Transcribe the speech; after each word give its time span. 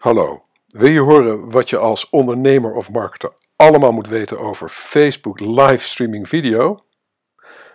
Hallo, 0.00 0.44
wil 0.68 0.88
je 0.88 1.00
horen 1.00 1.50
wat 1.50 1.70
je 1.70 1.76
als 1.76 2.10
ondernemer 2.10 2.72
of 2.72 2.90
marketer 2.90 3.32
allemaal 3.56 3.92
moet 3.92 4.08
weten 4.08 4.38
over 4.38 4.68
Facebook 4.68 5.40
livestreaming 5.40 6.28
video? 6.28 6.84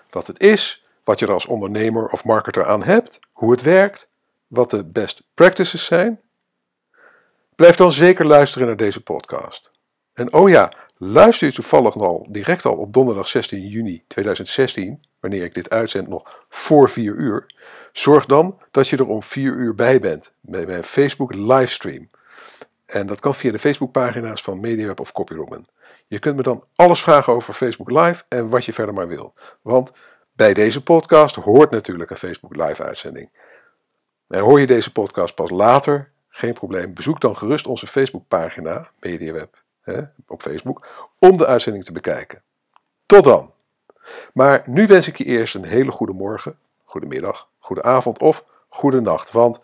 Wat 0.10 0.28
het 0.28 0.40
is, 0.40 0.86
wat 1.04 1.20
je 1.20 1.26
er 1.26 1.34
als 1.34 1.46
ondernemer 1.46 2.08
of 2.10 2.24
marketer 2.24 2.66
aan 2.66 2.84
hebt, 2.84 3.20
hoe 3.32 3.52
het 3.52 3.62
werkt, 3.62 4.08
wat 4.48 4.70
de 4.70 4.84
best 4.84 5.24
practices 5.34 5.86
zijn? 5.86 6.22
Blijf 7.56 7.76
dan 7.76 7.92
zeker 7.92 8.26
luisteren 8.26 8.68
naar 8.68 8.78
deze 8.78 9.02
podcast. 9.04 9.72
En 10.14 10.34
oh 10.34 10.50
ja, 10.50 10.74
luister 10.98 11.48
je 11.48 11.54
toevallig 11.54 11.96
al 11.96 12.28
direct 12.30 12.66
al 12.66 12.76
op 12.76 12.94
donderdag 12.94 13.28
16 13.28 13.68
juni 13.68 14.04
2016, 14.08 15.06
wanneer 15.20 15.44
ik 15.44 15.54
dit 15.54 15.70
uitzend 15.70 16.08
nog 16.08 16.46
voor 16.50 16.90
4 16.90 17.14
uur, 17.16 17.46
zorg 17.98 18.26
dan 18.26 18.60
dat 18.72 18.88
je 18.88 18.98
er 18.98 19.08
om 19.08 19.24
4 19.24 19.54
uur 19.54 19.76
bij 19.76 20.00
bent 20.00 20.34
bij 20.42 20.66
mijn 20.66 20.84
Facebook 20.84 21.34
livestream. 21.34 22.10
En 22.86 23.08
dat 23.08 23.20
kan 23.20 23.36
via 23.36 23.52
de 23.52 23.60
Facebookpagina's 23.60 24.42
van 24.42 24.62
MediaWeb 24.62 25.00
of 25.00 25.12
CopyRoman. 25.12 25.66
Je 26.08 26.20
kunt 26.20 26.36
me 26.36 26.44
dan 26.44 26.64
alles 26.76 27.02
vragen 27.02 27.34
over 27.34 27.54
Facebook 27.54 27.92
Live 27.92 28.24
en 28.28 28.50
wat 28.50 28.66
je 28.66 28.74
verder 28.74 28.94
maar 28.94 29.08
wil. 29.08 29.34
Want 29.62 29.92
bij 30.34 30.54
deze 30.54 30.84
podcast 30.84 31.36
hoort 31.36 31.72
natuurlijk 31.72 32.10
een 32.10 32.18
Facebook 32.18 32.56
Live 32.56 32.84
uitzending. 32.84 33.30
En 34.28 34.40
hoor 34.40 34.60
je 34.60 34.68
deze 34.68 34.92
podcast 34.92 35.36
pas 35.36 35.50
later, 35.50 36.12
geen 36.30 36.54
probleem, 36.54 36.94
bezoek 36.94 37.22
dan 37.22 37.38
gerust 37.38 37.68
onze 37.68 37.88
Facebookpagina, 37.88 38.90
MediaWeb, 39.00 39.64
hè, 39.82 40.02
op 40.28 40.42
Facebook, 40.42 40.88
om 41.20 41.38
de 41.38 41.46
uitzending 41.46 41.86
te 41.86 41.92
bekijken. 41.92 42.42
Tot 43.06 43.24
dan! 43.24 43.54
Maar 44.34 44.62
nu 44.66 44.88
wens 44.88 45.08
ik 45.08 45.18
je 45.18 45.26
eerst 45.26 45.56
een 45.56 45.66
hele 45.66 45.92
goede 45.92 46.14
morgen, 46.14 46.58
goedemiddag, 46.96 47.50
goede 47.60 47.84
avond 47.84 48.20
of 48.20 48.46
goede 48.70 49.02
nacht. 49.02 49.32
Want 49.32 49.60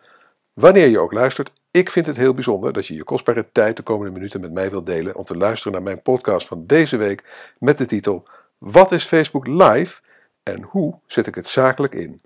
wanneer 0.54 0.88
je 0.88 1.00
ook 1.00 1.12
luistert, 1.12 1.52
ik 1.72 1.90
vind 1.90 2.06
het 2.06 2.16
heel 2.16 2.34
bijzonder 2.34 2.74
dat 2.74 2.88
je 2.88 2.94
je 2.94 3.04
kostbare 3.04 3.52
tijd 3.52 3.78
de 3.78 3.84
komende 3.84 4.12
minuten 4.12 4.42
met 4.42 4.52
mij 4.52 4.70
wilt 4.70 4.86
delen 4.86 5.16
om 5.16 5.24
te 5.24 5.38
luisteren 5.38 5.72
naar 5.72 5.82
mijn 5.82 6.02
podcast 6.02 6.48
van 6.48 6.66
deze 6.66 6.98
week 6.98 7.52
met 7.60 7.78
de 7.78 7.86
titel 7.86 8.28
Wat 8.58 8.92
is 8.92 9.04
Facebook 9.04 9.48
Live 9.48 10.02
en 10.44 10.64
hoe 10.64 11.00
zet 11.06 11.28
ik 11.28 11.36
het 11.36 11.48
zakelijk 11.48 11.94
in? 11.94 12.22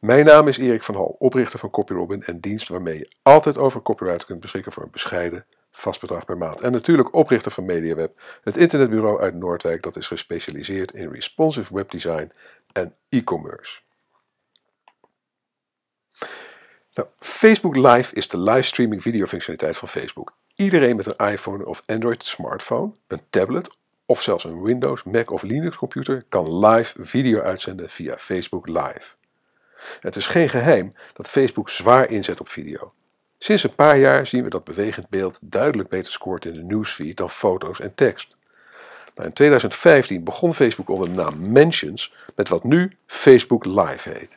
Mijn 0.00 0.24
naam 0.24 0.48
is 0.48 0.58
Erik 0.58 0.82
van 0.82 0.94
Hal, 0.94 1.16
oprichter 1.18 1.58
van 1.58 1.70
CopyRobin 1.70 2.24
en 2.24 2.40
dienst 2.40 2.68
waarmee 2.68 2.98
je 2.98 3.12
altijd 3.22 3.58
over 3.58 3.82
copyright 3.82 4.24
kunt 4.24 4.40
beschikken 4.40 4.72
voor 4.72 4.82
een 4.82 4.90
bescheiden 4.90 5.46
vast 5.70 6.00
bedrag 6.00 6.24
per 6.24 6.38
maand. 6.38 6.60
En 6.60 6.72
natuurlijk 6.72 7.14
oprichter 7.14 7.52
van 7.52 7.64
MediaWeb, 7.64 8.20
het 8.42 8.56
internetbureau 8.56 9.20
uit 9.20 9.34
Noordwijk 9.34 9.82
dat 9.82 9.96
is 9.96 10.06
gespecialiseerd 10.06 10.92
in 10.92 11.12
responsive 11.12 11.74
webdesign 11.74 12.32
en 12.72 12.94
e-commerce. 13.08 13.83
Nou, 16.94 17.08
Facebook 17.18 17.76
Live 17.76 18.14
is 18.14 18.28
de 18.28 18.38
livestreaming 18.38 19.02
videofunctionaliteit 19.02 19.76
van 19.76 19.88
Facebook. 19.88 20.32
Iedereen 20.54 20.96
met 20.96 21.06
een 21.06 21.26
iPhone 21.32 21.66
of 21.66 21.80
Android 21.86 22.24
smartphone, 22.24 22.92
een 23.06 23.20
tablet 23.30 23.68
of 24.06 24.22
zelfs 24.22 24.44
een 24.44 24.62
Windows, 24.62 25.02
Mac 25.02 25.30
of 25.30 25.42
Linux 25.42 25.76
computer 25.76 26.24
kan 26.28 26.66
live 26.66 27.04
video 27.04 27.40
uitzenden 27.40 27.90
via 27.90 28.18
Facebook 28.18 28.68
Live. 28.68 29.14
Het 30.00 30.16
is 30.16 30.26
geen 30.26 30.48
geheim 30.48 30.94
dat 31.12 31.28
Facebook 31.28 31.68
zwaar 31.68 32.10
inzet 32.10 32.40
op 32.40 32.48
video. 32.48 32.92
Sinds 33.38 33.62
een 33.62 33.74
paar 33.74 33.98
jaar 33.98 34.26
zien 34.26 34.44
we 34.44 34.50
dat 34.50 34.64
bewegend 34.64 35.08
beeld 35.08 35.38
duidelijk 35.42 35.88
beter 35.88 36.12
scoort 36.12 36.44
in 36.44 36.52
de 36.52 36.62
newsfeed 36.62 37.16
dan 37.16 37.30
foto's 37.30 37.80
en 37.80 37.94
tekst. 37.94 38.36
Nou, 39.14 39.28
in 39.28 39.34
2015 39.34 40.24
begon 40.24 40.54
Facebook 40.54 40.88
onder 40.88 41.08
de 41.08 41.14
naam 41.14 41.52
Mentions 41.52 42.12
met 42.34 42.48
wat 42.48 42.64
nu 42.64 42.96
Facebook 43.06 43.64
Live 43.64 44.10
heet. 44.10 44.36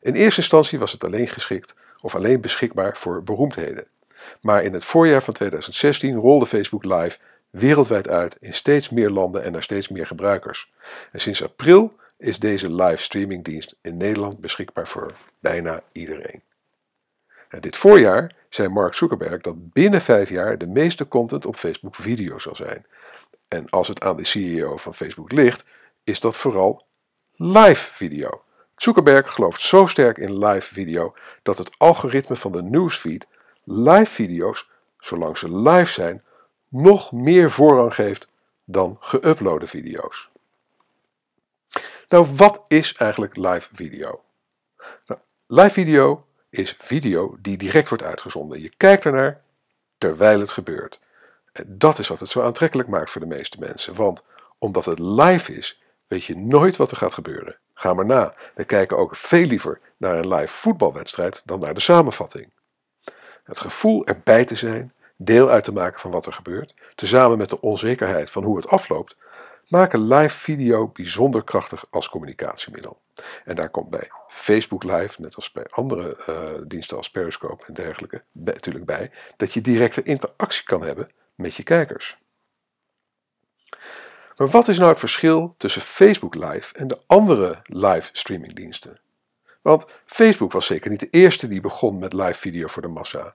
In 0.00 0.14
eerste 0.14 0.40
instantie 0.40 0.78
was 0.78 0.92
het 0.92 1.04
alleen 1.04 1.28
geschikt 1.28 1.74
of 2.00 2.14
alleen 2.14 2.40
beschikbaar 2.40 2.96
voor 2.96 3.22
beroemdheden. 3.22 3.86
Maar 4.40 4.64
in 4.64 4.72
het 4.72 4.84
voorjaar 4.84 5.22
van 5.22 5.34
2016 5.34 6.14
rolde 6.14 6.46
Facebook 6.46 6.84
Live 6.84 7.18
wereldwijd 7.50 8.08
uit 8.08 8.36
in 8.40 8.54
steeds 8.54 8.88
meer 8.88 9.10
landen 9.10 9.42
en 9.42 9.52
naar 9.52 9.62
steeds 9.62 9.88
meer 9.88 10.06
gebruikers. 10.06 10.72
En 11.12 11.20
sinds 11.20 11.42
april 11.42 11.92
is 12.16 12.38
deze 12.38 12.72
live 12.72 13.02
streamingdienst 13.02 13.76
in 13.80 13.96
Nederland 13.96 14.40
beschikbaar 14.40 14.88
voor 14.88 15.12
bijna 15.40 15.80
iedereen. 15.92 16.42
En 17.48 17.60
dit 17.60 17.76
voorjaar 17.76 18.34
zei 18.48 18.68
Mark 18.68 18.94
Zuckerberg 18.94 19.40
dat 19.40 19.72
binnen 19.72 20.00
vijf 20.00 20.28
jaar 20.28 20.58
de 20.58 20.66
meeste 20.66 21.08
content 21.08 21.46
op 21.46 21.56
Facebook 21.56 21.94
video 21.94 22.38
zal 22.38 22.56
zijn. 22.56 22.86
En 23.48 23.70
als 23.70 23.88
het 23.88 24.00
aan 24.00 24.16
de 24.16 24.24
CEO 24.24 24.76
van 24.76 24.94
Facebook 24.94 25.32
ligt, 25.32 25.64
is 26.04 26.20
dat 26.20 26.36
vooral 26.36 26.86
live 27.36 27.92
video. 27.92 28.42
Zuckerberg 28.78 29.32
gelooft 29.32 29.60
zo 29.60 29.86
sterk 29.86 30.18
in 30.18 30.38
live 30.38 30.74
video 30.74 31.14
dat 31.42 31.58
het 31.58 31.78
algoritme 31.78 32.36
van 32.36 32.52
de 32.52 32.62
newsfeed 32.62 33.26
live 33.64 34.12
video's, 34.12 34.68
zolang 34.98 35.38
ze 35.38 35.58
live 35.58 35.92
zijn, 35.92 36.22
nog 36.68 37.12
meer 37.12 37.50
voorrang 37.50 37.94
geeft 37.94 38.28
dan 38.64 38.98
geüploade 39.00 39.64
video's. 39.64 40.28
Nou, 42.08 42.26
wat 42.36 42.62
is 42.68 42.94
eigenlijk 42.94 43.36
live 43.36 43.68
video? 43.72 44.22
Nou, 45.06 45.20
live 45.46 45.70
video 45.70 46.26
is 46.50 46.76
video 46.78 47.36
die 47.40 47.56
direct 47.56 47.88
wordt 47.88 48.04
uitgezonden. 48.04 48.60
Je 48.60 48.72
kijkt 48.76 49.04
ernaar 49.04 49.40
terwijl 49.98 50.40
het 50.40 50.50
gebeurt. 50.50 51.00
Dat 51.66 51.98
is 51.98 52.08
wat 52.08 52.20
het 52.20 52.28
zo 52.28 52.42
aantrekkelijk 52.42 52.88
maakt 52.88 53.10
voor 53.10 53.20
de 53.20 53.26
meeste 53.26 53.58
mensen. 53.58 53.94
Want 53.94 54.22
omdat 54.58 54.84
het 54.84 54.98
live 54.98 55.52
is, 55.54 55.82
weet 56.06 56.24
je 56.24 56.36
nooit 56.36 56.76
wat 56.76 56.90
er 56.90 56.96
gaat 56.96 57.14
gebeuren. 57.14 57.58
Ga 57.78 57.94
maar 57.94 58.06
na. 58.06 58.34
We 58.54 58.64
kijken 58.64 58.96
ook 58.96 59.16
veel 59.16 59.46
liever 59.46 59.80
naar 59.96 60.14
een 60.14 60.28
live 60.34 60.52
voetbalwedstrijd 60.52 61.42
dan 61.44 61.60
naar 61.60 61.74
de 61.74 61.80
samenvatting. 61.80 62.50
Het 63.44 63.60
gevoel 63.60 64.06
erbij 64.06 64.44
te 64.44 64.54
zijn, 64.54 64.92
deel 65.16 65.50
uit 65.50 65.64
te 65.64 65.72
maken 65.72 66.00
van 66.00 66.10
wat 66.10 66.26
er 66.26 66.32
gebeurt, 66.32 66.74
tezamen 66.94 67.38
met 67.38 67.50
de 67.50 67.60
onzekerheid 67.60 68.30
van 68.30 68.44
hoe 68.44 68.56
het 68.56 68.68
afloopt, 68.68 69.16
maken 69.68 70.08
live 70.08 70.36
video 70.36 70.88
bijzonder 70.88 71.44
krachtig 71.44 71.84
als 71.90 72.08
communicatiemiddel. 72.08 73.00
En 73.44 73.56
daar 73.56 73.70
komt 73.70 73.90
bij 73.90 74.10
Facebook 74.28 74.82
Live, 74.82 75.20
net 75.20 75.34
als 75.34 75.52
bij 75.52 75.66
andere 75.70 76.16
uh, 76.28 76.36
diensten 76.66 76.96
als 76.96 77.10
Periscope 77.10 77.64
en 77.66 77.74
dergelijke, 77.74 78.22
natuurlijk 78.32 78.84
bij, 78.84 79.10
dat 79.36 79.52
je 79.52 79.60
directe 79.60 80.02
interactie 80.02 80.64
kan 80.64 80.82
hebben 80.82 81.10
met 81.34 81.54
je 81.54 81.62
kijkers. 81.62 82.18
Maar 84.38 84.48
wat 84.48 84.68
is 84.68 84.78
nou 84.78 84.90
het 84.90 84.98
verschil 84.98 85.54
tussen 85.56 85.82
Facebook 85.82 86.34
Live 86.34 86.74
en 86.74 86.88
de 86.88 86.98
andere 87.06 87.58
live 87.64 88.08
streamingdiensten? 88.12 89.00
Want 89.62 89.86
Facebook 90.06 90.52
was 90.52 90.66
zeker 90.66 90.90
niet 90.90 91.00
de 91.00 91.10
eerste 91.10 91.48
die 91.48 91.60
begon 91.60 91.98
met 91.98 92.12
live 92.12 92.34
video 92.34 92.66
voor 92.66 92.82
de 92.82 92.88
massa. 92.88 93.34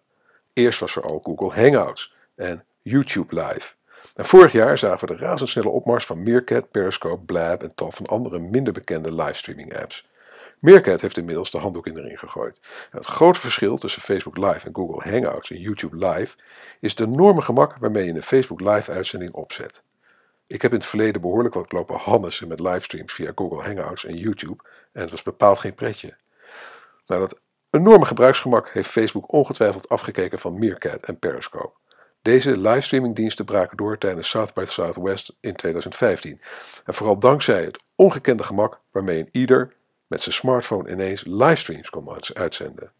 Eerst 0.53 0.80
was 0.80 0.96
er 0.96 1.03
al 1.03 1.19
Google 1.24 1.62
Hangouts 1.62 2.13
en 2.36 2.66
YouTube 2.81 3.36
Live. 3.36 3.74
En 4.16 4.25
vorig 4.25 4.52
jaar 4.52 4.78
zagen 4.78 5.08
we 5.08 5.16
de 5.16 5.25
razendsnelle 5.25 5.69
opmars 5.69 6.06
van 6.06 6.24
Meerkat, 6.24 6.72
Periscope, 6.72 7.24
Blab 7.24 7.63
en 7.63 7.75
tal 7.75 7.92
van 7.92 8.06
andere 8.06 8.40
minder 8.40 8.74
bekende 8.74 9.13
livestreaming 9.13 9.78
apps. 9.78 10.08
Meerkat 10.59 11.02
heeft 11.02 11.18
inmiddels 11.18 11.52
de 11.52 11.58
handdoek 11.58 11.88
in 11.88 11.94
de 11.94 12.02
ring 12.02 12.19
gegooid. 12.19 12.59
het 12.92 13.06
grote 13.06 13.40
verschil 13.40 13.78
tussen 13.78 14.02
Facebook 14.02 14.38
Live 14.38 14.68
en 14.68 14.75
Google 14.75 15.12
Hangouts 15.12 15.52
en 15.52 15.59
YouTube 15.59 16.08
Live 16.08 16.36
is 16.80 16.96
de 16.96 17.03
enorme 17.03 17.42
gemak 17.42 17.78
waarmee 17.78 18.06
je 18.06 18.13
een 18.13 18.24
Facebook 18.24 18.59
Live 18.59 18.92
uitzending 18.92 19.34
opzet. 19.34 19.84
Ik 20.48 20.62
heb 20.62 20.72
in 20.72 20.78
het 20.78 20.88
verleden 20.88 21.22
behoorlijk 21.22 21.54
wat 21.54 21.72
lopen 21.72 21.98
hannissen 21.98 22.48
met 22.48 22.59
livestreams 22.59 23.14
via 23.14 23.31
Google 23.36 23.62
Hangouts 23.62 24.06
en 24.06 24.16
YouTube 24.16 24.64
en 24.92 25.02
het 25.02 25.12
was 25.12 25.24
bepaald 25.24 25.59
geen 25.59 25.76
pretje. 25.76 26.18
Nou, 27.08 27.22
dat 27.22 27.40
enorme 27.70 28.06
gebruiksgemak 28.06 28.70
heeft 28.70 28.90
Facebook 28.90 29.31
ongetwijfeld 29.31 29.90
afgekeken 29.90 30.40
van 30.40 30.59
Meerkat 30.59 31.06
en 31.06 31.20
Periscope. 31.20 31.74
Deze 32.22 32.58
livestreamingdiensten 32.58 33.46
braken 33.46 33.78
door 33.78 33.98
tijdens 33.98 34.30
South 34.30 34.54
by 34.54 34.64
Southwest 34.68 35.36
in 35.40 35.56
2015. 35.56 36.42
En 36.86 36.94
vooral 36.94 37.20
dankzij 37.20 37.64
het 37.64 37.84
ongekende 37.96 38.44
gemak 38.44 38.80
waarmee 38.92 39.20
een 39.20 39.30
ieder 39.31 39.74
met 40.08 40.22
zijn 40.22 40.36
smartphone 40.36 40.92
ineens 40.92 41.24
livestreams 41.25 41.90
kon 41.90 42.10
uitzenden. 42.34 42.92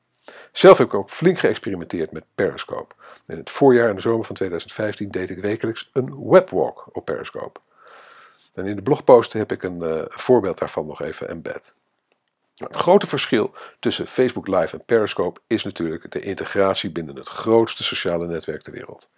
Zelf 0.52 0.78
heb 0.78 0.88
ik 0.88 0.94
ook 0.94 1.10
flink 1.10 1.40
geëxperimenteerd 1.40 2.12
met 2.12 2.24
Periscope. 2.36 2.96
In 3.28 3.38
het 3.38 3.50
voorjaar 3.50 3.90
en 3.90 3.96
de 3.96 4.02
zomer 4.02 4.26
van 4.26 4.36
2015 4.36 5.12
deed 5.12 5.30
ik 5.30 5.40
wekelijks 5.40 5.90
een 5.94 6.30
webwalk 6.30 6.90
op 6.92 7.06
Periscope. 7.06 7.60
En 8.54 8.66
in 8.66 8.76
de 8.76 8.82
blogpost 8.82 9.34
heb 9.34 9.52
ik 9.52 9.64
een 9.64 9.78
uh, 9.78 10.02
voorbeeld 10.08 10.58
daarvan 10.58 10.88
nog 10.88 11.02
even 11.02 11.30
embed. 11.30 11.74
Het 12.56 12.76
grote 12.76 13.08
verschil 13.08 13.54
tussen 13.80 14.08
Facebook 14.08 14.48
Live 14.48 14.78
en 14.78 14.86
Periscope 14.86 15.40
is 15.48 15.64
natuurlijk 15.64 16.12
de 16.12 16.20
integratie 16.20 16.92
binnen 16.92 17.16
het 17.16 17.28
grootste 17.28 17.84
sociale 17.84 18.28
netwerk 18.28 18.62
ter 18.62 18.74
wereld. 18.74 19.10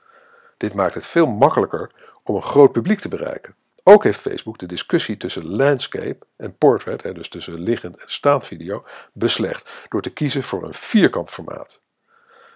Dit 0.58 0.74
maakt 0.74 0.94
het 0.94 1.06
veel 1.06 1.28
makkelijker 1.28 1.92
om 2.24 2.36
een 2.36 2.42
groot 2.42 2.72
publiek 2.72 3.00
te 3.00 3.08
bereiken. 3.08 3.56
Ook 3.88 4.04
heeft 4.04 4.20
Facebook 4.20 4.58
de 4.58 4.66
discussie 4.66 5.18
tussen 5.18 5.46
landscape 5.46 6.18
en 6.36 6.58
portrait, 6.58 7.16
dus 7.16 7.30
tussen 7.30 7.60
liggend 7.60 7.98
en 7.98 8.12
staand 8.12 8.46
video, 8.46 8.86
beslecht 9.14 9.70
door 9.90 10.02
te 10.02 10.10
kiezen 10.10 10.44
voor 10.44 10.64
een 10.64 10.74
vierkant 10.74 11.30
formaat. 11.30 11.82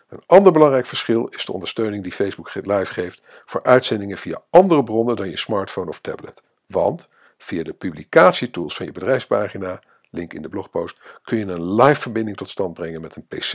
Een 0.08 0.24
ander 0.26 0.52
belangrijk 0.52 0.86
verschil 0.86 1.26
is 1.26 1.46
de 1.46 1.52
ondersteuning 1.52 2.04
die 2.04 2.12
Facebook 2.12 2.54
Live 2.54 2.94
geeft 2.94 3.22
voor 3.46 3.64
uitzendingen 3.64 4.18
via 4.18 4.42
andere 4.50 4.84
bronnen 4.84 5.16
dan 5.16 5.30
je 5.30 5.38
smartphone 5.38 5.90
of 5.90 6.00
tablet. 6.00 6.44
Want 6.66 7.08
via 7.38 7.64
de 7.64 7.74
publicatietools 7.74 8.76
van 8.76 8.86
je 8.86 8.92
bedrijfspagina, 8.92 9.81
link 10.10 10.34
in 10.34 10.42
de 10.42 10.50
blogpost, 10.50 11.00
kun 11.24 11.38
je 11.38 11.46
een 11.46 11.74
live 11.74 12.02
verbinding 12.02 12.38
tot 12.38 12.50
stand 12.50 12.74
brengen 12.74 13.02
met 13.02 13.16
een 13.16 13.28
PC, 13.28 13.54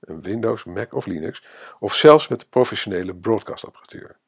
een 0.00 0.22
Windows, 0.22 0.64
Mac 0.64 0.94
of 0.94 1.06
Linux, 1.06 1.44
of 1.78 1.94
zelfs 1.94 2.28
met 2.28 2.50
professionele 2.50 3.14
broadcastapparatuur. 3.14 4.20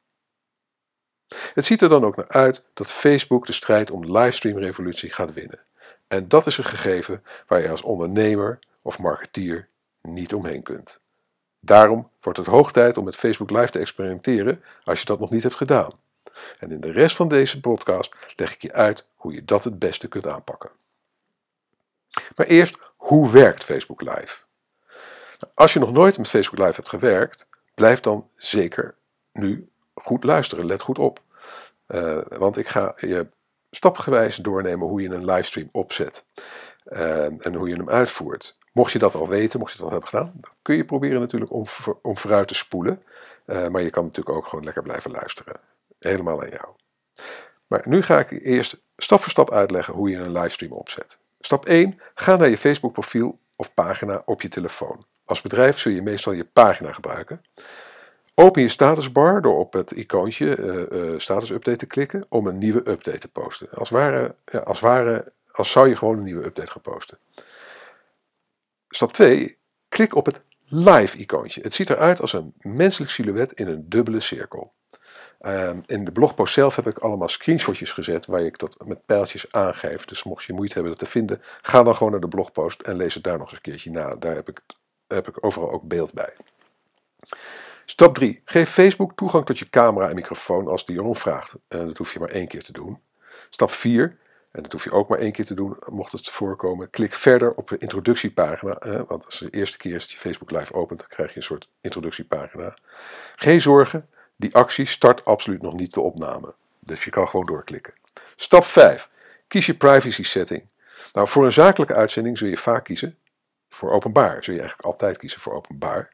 Het 1.55 1.65
ziet 1.65 1.83
er 1.83 1.89
dan 1.89 2.05
ook 2.05 2.17
naar 2.17 2.29
uit 2.29 2.63
dat 2.75 2.93
Facebook 2.93 3.47
de 3.47 3.53
strijd 3.53 3.91
om 3.91 4.07
de 4.07 4.13
livestream-revolutie 4.13 5.13
gaat 5.13 5.33
winnen. 5.33 5.61
En 6.09 6.29
dat 6.29 6.47
is 6.47 6.59
een 6.59 6.65
gegeven 6.65 7.23
waar 7.47 7.61
je 7.61 7.71
als 7.71 7.83
ondernemer 7.83 8.59
of 8.83 8.99
marketeer 8.99 9.69
niet 10.03 10.35
omheen 10.35 10.63
kunt. 10.63 11.01
Daarom 11.61 12.11
wordt 12.21 12.39
het 12.39 12.47
hoog 12.47 12.73
tijd 12.73 12.99
om 12.99 13.05
met 13.05 13.17
Facebook 13.17 13.51
Live 13.51 13.71
te 13.71 13.79
experimenteren 13.79 14.63
als 14.85 14.99
je 14.99 15.05
dat 15.05 15.21
nog 15.21 15.31
niet 15.31 15.43
hebt 15.43 15.55
gedaan. 15.55 15.93
En 16.59 16.71
in 16.71 16.81
de 16.81 16.93
rest 16.93 17.17
van 17.17 17.29
deze 17.29 17.61
podcast 17.61 18.15
leg 18.37 18.55
ik 18.55 18.63
je 18.63 18.73
uit 18.73 19.07
hoe 19.15 19.33
je 19.33 19.45
dat 19.45 19.65
het 19.65 19.79
beste 19.79 20.09
kunt 20.09 20.27
aanpakken. 20.27 20.71
Maar 22.37 22.47
eerst, 22.47 22.77
hoe 22.97 23.31
werkt 23.31 23.65
Facebook 23.65 24.01
Live? 24.01 24.43
Nou, 25.39 25.53
als 25.55 25.73
je 25.73 25.79
nog 25.79 25.93
nooit 25.93 26.19
met 26.19 26.29
Facebook 26.29 26.59
Live 26.59 26.75
hebt 26.75 26.89
gewerkt, 26.89 27.47
blijf 27.75 28.01
dan 28.01 28.29
zeker 28.35 28.95
nu 29.33 29.69
goed 29.95 30.25
luisteren. 30.25 30.67
Let 30.67 30.83
goed 30.83 30.99
op. 30.99 31.21
Uh, 31.89 32.19
want 32.29 32.57
ik 32.57 32.69
ga 32.69 32.95
je 32.97 33.27
stapgewijs 33.71 34.37
doornemen 34.37 34.89
hoe 34.89 35.03
je 35.03 35.09
een 35.09 35.25
livestream 35.25 35.69
opzet 35.73 36.25
uh, 36.85 37.47
en 37.47 37.55
hoe 37.55 37.69
je 37.69 37.75
hem 37.75 37.91
uitvoert. 37.91 38.57
Mocht 38.73 38.93
je 38.93 38.99
dat 38.99 39.15
al 39.15 39.29
weten, 39.29 39.59
mocht 39.59 39.73
je 39.73 39.77
het 39.77 39.87
al 39.87 39.93
hebben 39.93 40.09
gedaan, 40.09 40.33
dan 40.35 40.53
kun 40.63 40.77
je 40.77 40.85
proberen 40.85 41.21
natuurlijk 41.21 41.53
om, 41.53 41.67
om 42.03 42.17
vooruit 42.17 42.49
te 42.49 42.55
spoelen. 42.55 43.03
Uh, 43.47 43.67
maar 43.69 43.83
je 43.83 43.91
kan 43.91 44.05
natuurlijk 44.05 44.37
ook 44.37 44.47
gewoon 44.47 44.65
lekker 44.65 44.83
blijven 44.83 45.11
luisteren. 45.11 45.61
Helemaal 45.99 46.43
aan 46.43 46.49
jou. 46.49 46.69
Maar 47.67 47.83
nu 47.85 48.03
ga 48.03 48.19
ik 48.19 48.31
eerst 48.45 48.77
stap 48.97 49.21
voor 49.21 49.31
stap 49.31 49.51
uitleggen 49.51 49.95
hoe 49.95 50.11
je 50.11 50.17
een 50.17 50.33
livestream 50.33 50.73
opzet. 50.73 51.19
Stap 51.41 51.67
1. 51.67 52.01
Ga 52.15 52.37
naar 52.37 52.49
je 52.49 52.59
Facebook 52.59 52.93
profiel 52.93 53.39
of 53.57 53.75
pagina 53.75 54.23
op 54.25 54.43
je 54.43 54.49
telefoon. 54.49 55.07
Als 55.25 55.41
bedrijf 55.41 55.79
zul 55.79 55.93
je 55.93 56.03
meestal 56.03 56.33
je 56.33 56.45
pagina 56.45 56.93
gebruiken. 56.93 57.45
Open 58.35 58.63
je 58.63 58.69
statusbar 58.69 59.43
door 59.43 59.59
op 59.59 59.73
het 59.73 59.91
icoontje 59.91 60.59
uh, 60.93 61.19
status 61.19 61.51
update 61.51 61.77
te 61.77 61.87
klikken 61.87 62.27
om 62.29 62.47
een 62.47 62.59
nieuwe 62.59 62.91
update 62.91 63.19
te 63.19 63.29
posten. 63.29 63.69
Als, 63.71 63.91
ware, 63.91 64.35
ja, 64.45 64.59
als, 64.59 64.81
ware, 64.81 65.33
als 65.53 65.71
zou 65.71 65.89
je 65.89 65.97
gewoon 65.97 66.17
een 66.17 66.25
nieuwe 66.25 66.45
update 66.45 66.71
gaan 66.71 66.83
posten. 66.83 67.19
Stap 68.89 69.13
2. 69.13 69.59
Klik 69.89 70.15
op 70.15 70.27
het 70.27 70.41
live 70.65 71.17
icoontje. 71.17 71.61
Het 71.61 71.75
ziet 71.75 71.91
eruit 71.91 72.21
als 72.21 72.33
een 72.33 72.55
menselijk 72.59 73.11
silhouet 73.11 73.53
in 73.53 73.69
een 73.69 73.89
dubbele 73.89 74.21
cirkel. 74.21 74.73
Um, 75.41 75.83
in 75.87 76.05
de 76.05 76.13
blogpost 76.13 76.55
zelf 76.55 76.77
heb 76.77 76.87
ik 76.87 76.99
allemaal 76.99 77.29
screenshotjes 77.29 77.93
gezet 77.93 78.27
waar 78.27 78.43
ik 78.43 78.59
dat 78.59 78.77
met 78.85 79.07
pijltjes 79.07 79.53
aangeef. 79.53 80.05
Dus 80.05 80.23
mocht 80.23 80.45
je 80.45 80.53
moeite 80.53 80.75
hebben 80.75 80.93
dat 80.93 81.01
te 81.01 81.11
vinden, 81.11 81.43
ga 81.63 81.83
dan 81.83 81.95
gewoon 81.95 82.13
naar 82.13 82.21
de 82.21 82.29
blogpost 82.29 82.81
en 82.81 82.97
lees 82.97 83.15
het 83.15 83.23
daar 83.23 83.39
nog 83.39 83.47
eens 83.47 83.57
een 83.57 83.61
keertje 83.61 83.91
na. 83.91 84.17
Daar 84.17 84.35
heb 84.35 84.49
ik, 84.49 84.61
heb 85.07 85.29
ik 85.29 85.45
overal 85.45 85.71
ook 85.71 85.83
beeld 85.83 86.13
bij. 86.13 86.33
Stap 87.87 88.15
3. 88.15 88.43
Geef 88.45 88.71
Facebook 88.71 89.13
toegang 89.15 89.47
tot 89.47 89.59
je 89.59 89.71
camera 89.71 90.09
en 90.09 90.15
microfoon 90.15 90.69
als 90.69 90.87
die 90.87 90.97
erom 90.97 91.17
vraagt. 91.17 91.55
En 91.69 91.87
dat 91.87 91.99
hoef 91.99 92.13
je 92.13 92.19
maar 92.19 92.29
één 92.29 92.49
keer 92.49 92.63
te 92.63 92.73
doen. 92.73 93.01
Stap 93.51 93.71
4. 93.71 94.17
En 94.53 94.63
dat 94.63 94.73
hoef 94.73 94.85
je 94.85 94.91
ook 94.91 95.09
maar 95.09 95.19
één 95.19 95.33
keer 95.33 95.45
te 95.45 95.55
doen, 95.55 95.77
mocht 95.89 96.13
het 96.13 96.29
voorkomen. 96.29 96.91
Klik 96.91 97.15
verder 97.15 97.55
op 97.55 97.69
de 97.69 97.79
introductiepagina. 97.79 98.79
want 99.07 99.25
als 99.25 99.39
de 99.39 99.51
eerste 99.51 99.77
keer 99.77 99.95
is 99.95 100.01
dat 100.01 100.11
je 100.11 100.19
Facebook 100.19 100.51
Live 100.51 100.75
opent, 100.75 100.99
dan 100.99 101.09
krijg 101.09 101.31
je 101.31 101.37
een 101.37 101.43
soort 101.43 101.69
introductiepagina. 101.81 102.77
Geen 103.37 103.61
zorgen, 103.61 104.09
die 104.37 104.55
actie 104.55 104.87
start 104.87 105.25
absoluut 105.25 105.63
nog 105.63 105.75
niet 105.75 105.95
de 105.95 106.01
opname. 106.01 106.55
Dus 106.81 107.05
je 107.05 107.11
kan 107.11 107.29
gewoon 107.29 107.47
doorklikken. 107.47 107.95
Stap 108.37 108.65
5. 108.65 109.11
Kies 109.49 109.67
je 109.67 109.75
privacy 109.75 110.23
setting. 110.23 110.71
Nou, 111.13 111.29
voor 111.29 111.45
een 111.45 111.53
zakelijke 111.53 111.95
uitzending 111.95 112.39
zul 112.39 112.49
je 112.49 112.57
vaak 112.57 112.85
kiezen 112.85 113.19
voor 113.69 113.91
openbaar. 113.91 114.45
Zul 114.45 114.55
je 114.55 114.61
eigenlijk 114.61 114.89
altijd 114.89 115.19
kiezen 115.19 115.41
voor 115.41 115.55
openbaar. 115.55 116.14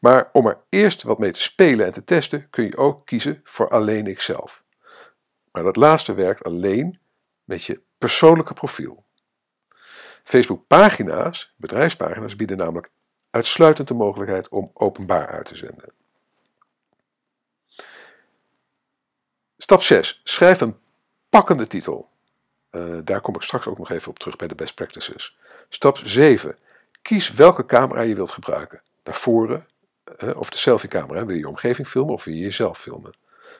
Maar 0.00 0.28
om 0.32 0.46
er 0.46 0.58
eerst 0.68 1.02
wat 1.02 1.18
mee 1.18 1.30
te 1.30 1.40
spelen 1.40 1.86
en 1.86 1.92
te 1.92 2.04
testen, 2.04 2.50
kun 2.50 2.64
je 2.64 2.76
ook 2.76 3.06
kiezen 3.06 3.40
voor 3.44 3.68
alleen 3.68 4.06
ikzelf. 4.06 4.64
Maar 5.52 5.62
dat 5.62 5.76
laatste 5.76 6.14
werkt 6.14 6.44
alleen 6.44 7.00
met 7.44 7.64
je 7.64 7.80
persoonlijke 7.98 8.54
profiel. 8.54 9.04
Facebook 10.24 10.66
pagina's, 10.66 11.54
bedrijfspagina's, 11.56 12.36
bieden 12.36 12.56
namelijk 12.56 12.90
uitsluitend 13.30 13.88
de 13.88 13.94
mogelijkheid 13.94 14.48
om 14.48 14.70
openbaar 14.74 15.26
uit 15.26 15.46
te 15.46 15.56
zenden. 15.56 15.92
Stap 19.56 19.82
6. 19.82 20.20
Schrijf 20.24 20.60
een 20.60 20.78
pakkende 21.28 21.66
titel. 21.66 22.08
Uh, 22.70 22.98
daar 23.04 23.20
kom 23.20 23.34
ik 23.34 23.42
straks 23.42 23.66
ook 23.66 23.78
nog 23.78 23.90
even 23.90 24.10
op 24.10 24.18
terug 24.18 24.36
bij 24.36 24.48
de 24.48 24.54
best 24.54 24.74
practices. 24.74 25.36
Stap 25.68 25.98
7. 26.04 26.58
Kies 27.02 27.32
welke 27.32 27.66
camera 27.66 28.00
je 28.00 28.14
wilt 28.14 28.30
gebruiken. 28.30 28.82
Naar 29.04 29.14
voren 29.14 29.66
of 30.36 30.50
de 30.50 30.58
selfie-camera. 30.58 31.26
Wil 31.26 31.34
je 31.34 31.40
je 31.40 31.48
omgeving 31.48 31.88
filmen 31.88 32.14
of 32.14 32.24
wil 32.24 32.34
je 32.34 32.40
jezelf 32.40 32.78
filmen? 32.78 33.12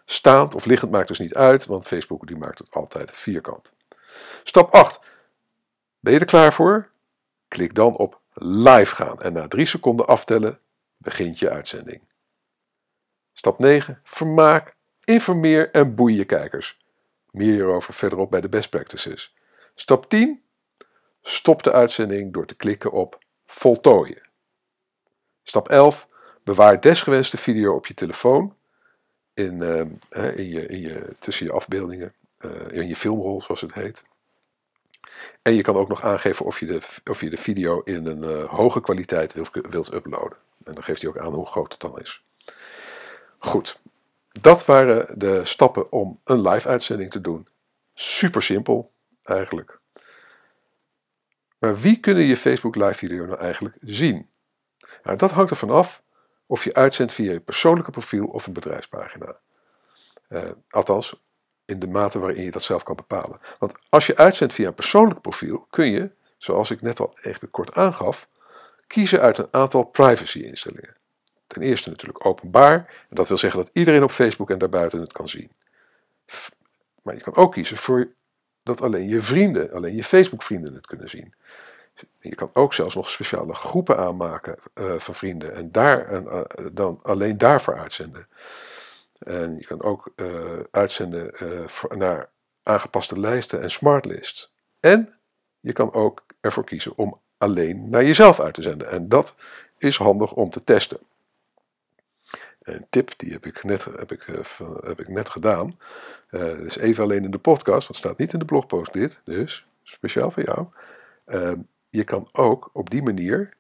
Staand 0.05 0.55
of 0.55 0.65
liggend 0.65 0.91
maakt 0.91 1.09
dus 1.09 1.19
niet 1.19 1.35
uit, 1.35 1.67
want 1.67 1.87
Facebook 1.87 2.27
die 2.27 2.37
maakt 2.37 2.59
het 2.59 2.71
altijd 2.71 3.11
vierkant. 3.11 3.73
Stap 4.45 4.71
8. 4.71 5.01
Ben 6.01 6.13
je 6.13 6.19
er 6.19 6.27
klaar 6.27 6.53
voor? 6.53 6.91
Klik 7.49 7.75
dan 7.75 7.97
op 7.97 8.21
live 8.35 8.95
gaan 8.95 9.21
en 9.23 9.33
na 9.33 9.49
3 9.49 9.67
seconden 9.67 10.07
aftellen 10.07 10.59
begint 10.97 11.39
je 11.39 11.51
uitzending. 11.51 12.03
Stap 13.33 13.59
9. 13.59 14.01
Vermaak 14.05 14.75
Informeer 15.05 15.71
en 15.71 15.95
boei 15.95 16.17
je 16.17 16.25
kijkers. 16.25 16.79
Meer 17.31 17.53
hierover 17.53 17.95
verderop 17.95 18.31
bij 18.31 18.41
de 18.41 18.49
best 18.49 18.71
practices. 18.71 19.35
Stap 19.75 20.09
10. 20.09 20.43
Stop 21.23 21.63
de 21.63 21.73
uitzending 21.73 22.33
door 22.33 22.47
te 22.47 22.55
klikken 22.55 22.93
op 22.93 23.19
voltooien. 23.47 24.30
Stap 25.51 25.69
11. 25.69 26.07
Bewaar 26.45 26.81
desgewenste 26.81 27.37
video 27.37 27.75
op 27.75 27.87
je 27.87 27.95
telefoon 27.95 28.57
in, 29.35 29.63
uh, 29.63 30.37
in, 30.39 30.49
je, 30.49 30.67
in 30.67 30.81
je, 30.81 31.15
tussen 31.19 31.47
je 31.47 31.53
afbeeldingen, 31.53 32.15
uh, 32.41 32.51
in 32.71 32.89
je 32.89 32.97
filmrol 32.97 33.43
zoals 33.43 33.61
het 33.61 33.75
heet. 33.75 34.03
En 35.43 35.55
je 35.55 35.63
kan 35.63 35.77
ook 35.77 35.89
nog 35.89 36.03
aangeven 36.03 36.47
of 36.47 36.61
je 36.61 36.67
de, 36.67 36.81
of 37.11 37.21
je 37.21 37.31
de 37.31 37.37
video 37.37 37.81
in 37.81 38.07
een 38.07 38.23
uh, 38.23 38.49
hoge 38.49 38.81
kwaliteit 38.81 39.33
wilt, 39.33 39.51
wilt 39.53 39.93
uploaden. 39.93 40.39
En 40.65 40.75
dan 40.75 40.83
geeft 40.83 41.03
hij 41.03 41.11
ook 41.11 41.19
aan 41.19 41.35
hoe 41.35 41.47
groot 41.47 41.73
het 41.73 41.81
dan 41.81 41.99
is. 42.01 42.23
Goed, 43.39 43.79
dat 44.41 44.65
waren 44.65 45.19
de 45.19 45.45
stappen 45.45 45.93
om 45.93 46.21
een 46.25 46.49
live 46.49 46.69
uitzending 46.69 47.11
te 47.11 47.21
doen. 47.21 47.49
Super 47.95 48.43
simpel 48.43 48.93
eigenlijk. 49.23 49.79
Maar 51.59 51.81
wie 51.81 52.01
kunnen 52.01 52.25
je 52.25 52.37
Facebook 52.37 52.75
live 52.75 52.95
video 52.95 53.25
nou 53.25 53.39
eigenlijk 53.39 53.77
zien? 53.81 54.29
Nou, 55.03 55.17
dat 55.17 55.31
hangt 55.31 55.51
ervan 55.51 55.71
af 55.71 56.03
of 56.47 56.65
je 56.65 56.75
uitzendt 56.75 57.13
via 57.13 57.33
je 57.33 57.41
persoonlijke 57.41 57.91
profiel 57.91 58.27
of 58.27 58.47
een 58.47 58.53
bedrijfspagina. 58.53 59.37
Uh, 60.29 60.43
althans, 60.71 61.21
in 61.65 61.79
de 61.79 61.87
mate 61.87 62.19
waarin 62.19 62.45
je 62.45 62.51
dat 62.51 62.63
zelf 62.63 62.83
kan 62.83 62.97
bepalen. 62.97 63.41
Want 63.59 63.73
als 63.89 64.07
je 64.07 64.17
uitzendt 64.17 64.55
via 64.55 64.67
een 64.67 64.75
persoonlijk 64.75 65.21
profiel, 65.21 65.67
kun 65.71 65.91
je, 65.91 66.11
zoals 66.39 66.71
ik 66.71 66.83
net 66.83 67.01
al 67.01 67.19
even 67.21 67.51
kort 67.51 67.75
aangaf, 67.75 68.29
kiezen 68.87 69.21
uit 69.21 69.39
een 69.39 69.49
aantal 69.51 69.85
privacy-instellingen. 69.85 70.97
Ten 71.47 71.63
eerste 71.63 71.91
natuurlijk 71.91 72.27
openbaar. 72.27 72.75
En 73.09 73.17
dat 73.17 73.29
wil 73.29 73.39
zeggen 73.39 73.61
dat 73.61 73.71
iedereen 73.73 74.03
op 74.03 74.11
Facebook 74.11 74.51
en 74.51 74.59
daarbuiten 74.59 75.01
het 75.01 75.13
kan 75.13 75.29
zien. 75.29 75.51
Maar 77.03 77.15
je 77.15 77.21
kan 77.21 77.37
ook 77.37 77.53
kiezen 77.53 77.77
voor 77.77 78.13
dat 78.63 78.81
alleen 78.81 79.09
je 79.09 79.23
vrienden, 79.23 79.73
alleen 79.73 79.95
je 79.95 80.05
Facebook-vrienden 80.05 80.75
het 80.75 80.87
kunnen 80.87 81.09
zien. 81.09 81.35
Je 82.21 82.35
kan 82.35 82.51
ook 82.53 82.75
zelfs 82.75 82.95
nog 82.95 83.11
speciale 83.11 83.55
groepen 83.55 83.99
aanmaken 83.99 84.57
uh, 84.75 84.95
van 84.95 85.15
vrienden 85.15 85.55
en 85.55 85.73
daar 85.73 86.23
uh, 86.23 86.41
dan 86.73 87.01
alleen 87.03 87.39
daarvoor 87.39 87.79
uitzenden. 87.79 88.27
En 89.19 89.57
je 89.59 89.67
kan 89.67 89.83
ook 89.83 90.13
uh, 90.17 90.27
uitzenden 90.71 91.33
naar 91.89 92.29
aangepaste 92.63 93.21
lijsten 93.21 93.63
en 93.63 93.71
smartlists. 93.71 94.53
En 94.81 95.15
je 95.61 95.73
kan 95.73 95.93
ook 95.93 96.25
ervoor 96.41 96.65
kiezen 96.65 96.93
om 96.97 97.21
alleen 97.39 97.91
naar 97.91 98.05
jezelf 98.05 98.41
uit 98.41 98.55
te 98.55 98.63
zenden. 98.63 98.89
En 98.89 99.09
dat 99.09 99.35
is 99.79 99.97
handig 99.97 100.33
om 100.33 100.51
te 100.51 100.65
testen. 100.65 100.99
Een 102.63 102.87
tip 102.91 103.13
die 103.17 103.33
heb 103.33 103.47
ik 103.47 103.65
net, 103.65 103.85
heb 103.85 104.13
ik, 104.13 104.27
heb 104.81 105.01
ik 105.01 105.09
net 105.09 105.29
gedaan. 105.29 105.79
Dat 106.31 106.61
is 106.61 106.77
even 106.77 107.05
alleen 107.05 107.25
in 107.25 107.31
de 107.31 107.39
podcast, 107.39 107.89
want 107.89 107.99
staat 107.99 108.19
niet 108.19 108.33
in 108.33 108.39
de 108.39 108.45
blogpost 108.45 108.93
dit, 108.93 109.21
dus 109.25 109.67
speciaal 109.83 110.31
voor 110.31 110.43
jou. 110.43 110.67
Je 111.91 112.05
kan 112.05 112.29
ook 112.33 112.71
op 112.73 112.91
die 112.91 113.03
manier 113.03 113.57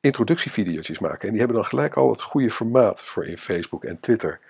introductievideo's 0.00 0.98
maken. 0.98 1.22
En 1.22 1.28
die 1.28 1.38
hebben 1.38 1.56
dan 1.56 1.66
gelijk 1.66 1.96
al 1.96 2.10
het 2.10 2.22
goede 2.22 2.50
formaat 2.50 3.02
voor 3.02 3.26
in 3.26 3.38
Facebook 3.38 3.84
en 3.84 4.00
Twitter. 4.00 4.40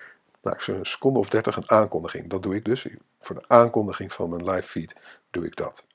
Maak 0.41 0.61
ze 0.61 0.73
een 0.73 0.85
seconde 0.85 1.19
of 1.19 1.29
dertig 1.29 1.55
een 1.55 1.69
aankondiging. 1.69 2.29
Dat 2.29 2.43
doe 2.43 2.55
ik 2.55 2.65
dus. 2.65 2.87
Voor 3.19 3.35
de 3.35 3.47
aankondiging 3.47 4.13
van 4.13 4.29
mijn 4.29 4.49
live 4.49 4.67
feed 4.67 4.95
doe 5.29 5.45
ik 5.45 5.55
dat. 5.55 5.85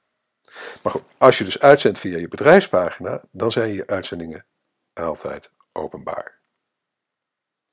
Maar 0.83 0.93
goed, 0.93 1.03
als 1.19 1.39
je 1.39 1.45
dus 1.45 1.61
uitzendt 1.61 1.99
via 1.99 2.19
je 2.19 2.29
bedrijfspagina, 2.29 3.23
dan 3.31 3.53
zijn 3.53 3.73
je 3.73 3.87
uitzendingen 3.87 4.45
altijd 4.93 5.51
openbaar. 5.73 6.39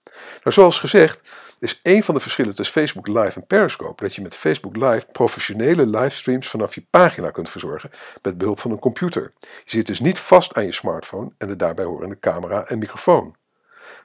Nou, 0.03 0.51
zoals 0.55 0.79
gezegd, 0.79 1.21
is 1.63 1.79
een 1.83 2.03
van 2.03 2.15
de 2.15 2.21
verschillen 2.21 2.55
tussen 2.55 2.81
Facebook 2.81 3.07
Live 3.07 3.39
en 3.39 3.47
Periscope 3.47 4.03
dat 4.03 4.15
je 4.15 4.21
met 4.21 4.35
Facebook 4.35 4.75
Live 4.75 5.05
professionele 5.11 5.85
livestreams 5.85 6.47
vanaf 6.47 6.75
je 6.75 6.85
pagina 6.89 7.29
kunt 7.31 7.49
verzorgen 7.49 7.91
met 8.21 8.37
behulp 8.37 8.59
van 8.59 8.71
een 8.71 8.79
computer. 8.79 9.33
Je 9.39 9.47
zit 9.71 9.87
dus 9.87 9.99
niet 9.99 10.19
vast 10.19 10.53
aan 10.53 10.65
je 10.65 10.71
smartphone 10.71 11.31
en 11.37 11.47
de 11.47 11.55
daarbij 11.55 11.85
horende 11.85 12.19
camera 12.19 12.65
en 12.65 12.79
microfoon. 12.79 13.35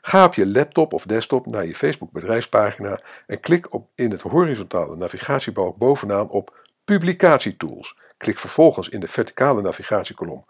Ga 0.00 0.24
op 0.24 0.34
je 0.34 0.46
laptop 0.46 0.92
of 0.92 1.04
desktop 1.04 1.46
naar 1.46 1.66
je 1.66 1.74
Facebook 1.74 2.10
bedrijfspagina 2.12 3.00
en 3.26 3.40
klik 3.40 3.72
op 3.74 3.88
in 3.94 4.10
het 4.10 4.22
horizontale 4.22 4.96
navigatiebalk 4.96 5.76
bovenaan 5.76 6.28
op 6.28 6.56
Publicatietools. 6.84 7.96
Klik 8.16 8.38
vervolgens 8.38 8.88
in 8.88 9.00
de 9.00 9.08
verticale 9.08 9.62
navigatiekolom 9.62 10.44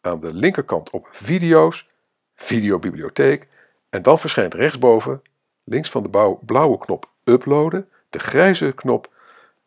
aan 0.00 0.20
de 0.20 0.34
linkerkant 0.34 0.90
op 0.90 1.08
Video's, 1.12 1.88
Videobibliotheek 2.34 3.46
en 3.90 4.02
dan 4.02 4.18
verschijnt 4.18 4.54
rechtsboven, 4.54 5.22
links 5.70 5.90
van 5.90 6.02
de 6.02 6.36
blauwe 6.46 6.78
knop 6.78 7.10
Uploaden, 7.24 7.88
de 8.10 8.18
grijze 8.18 8.72
knop 8.72 9.12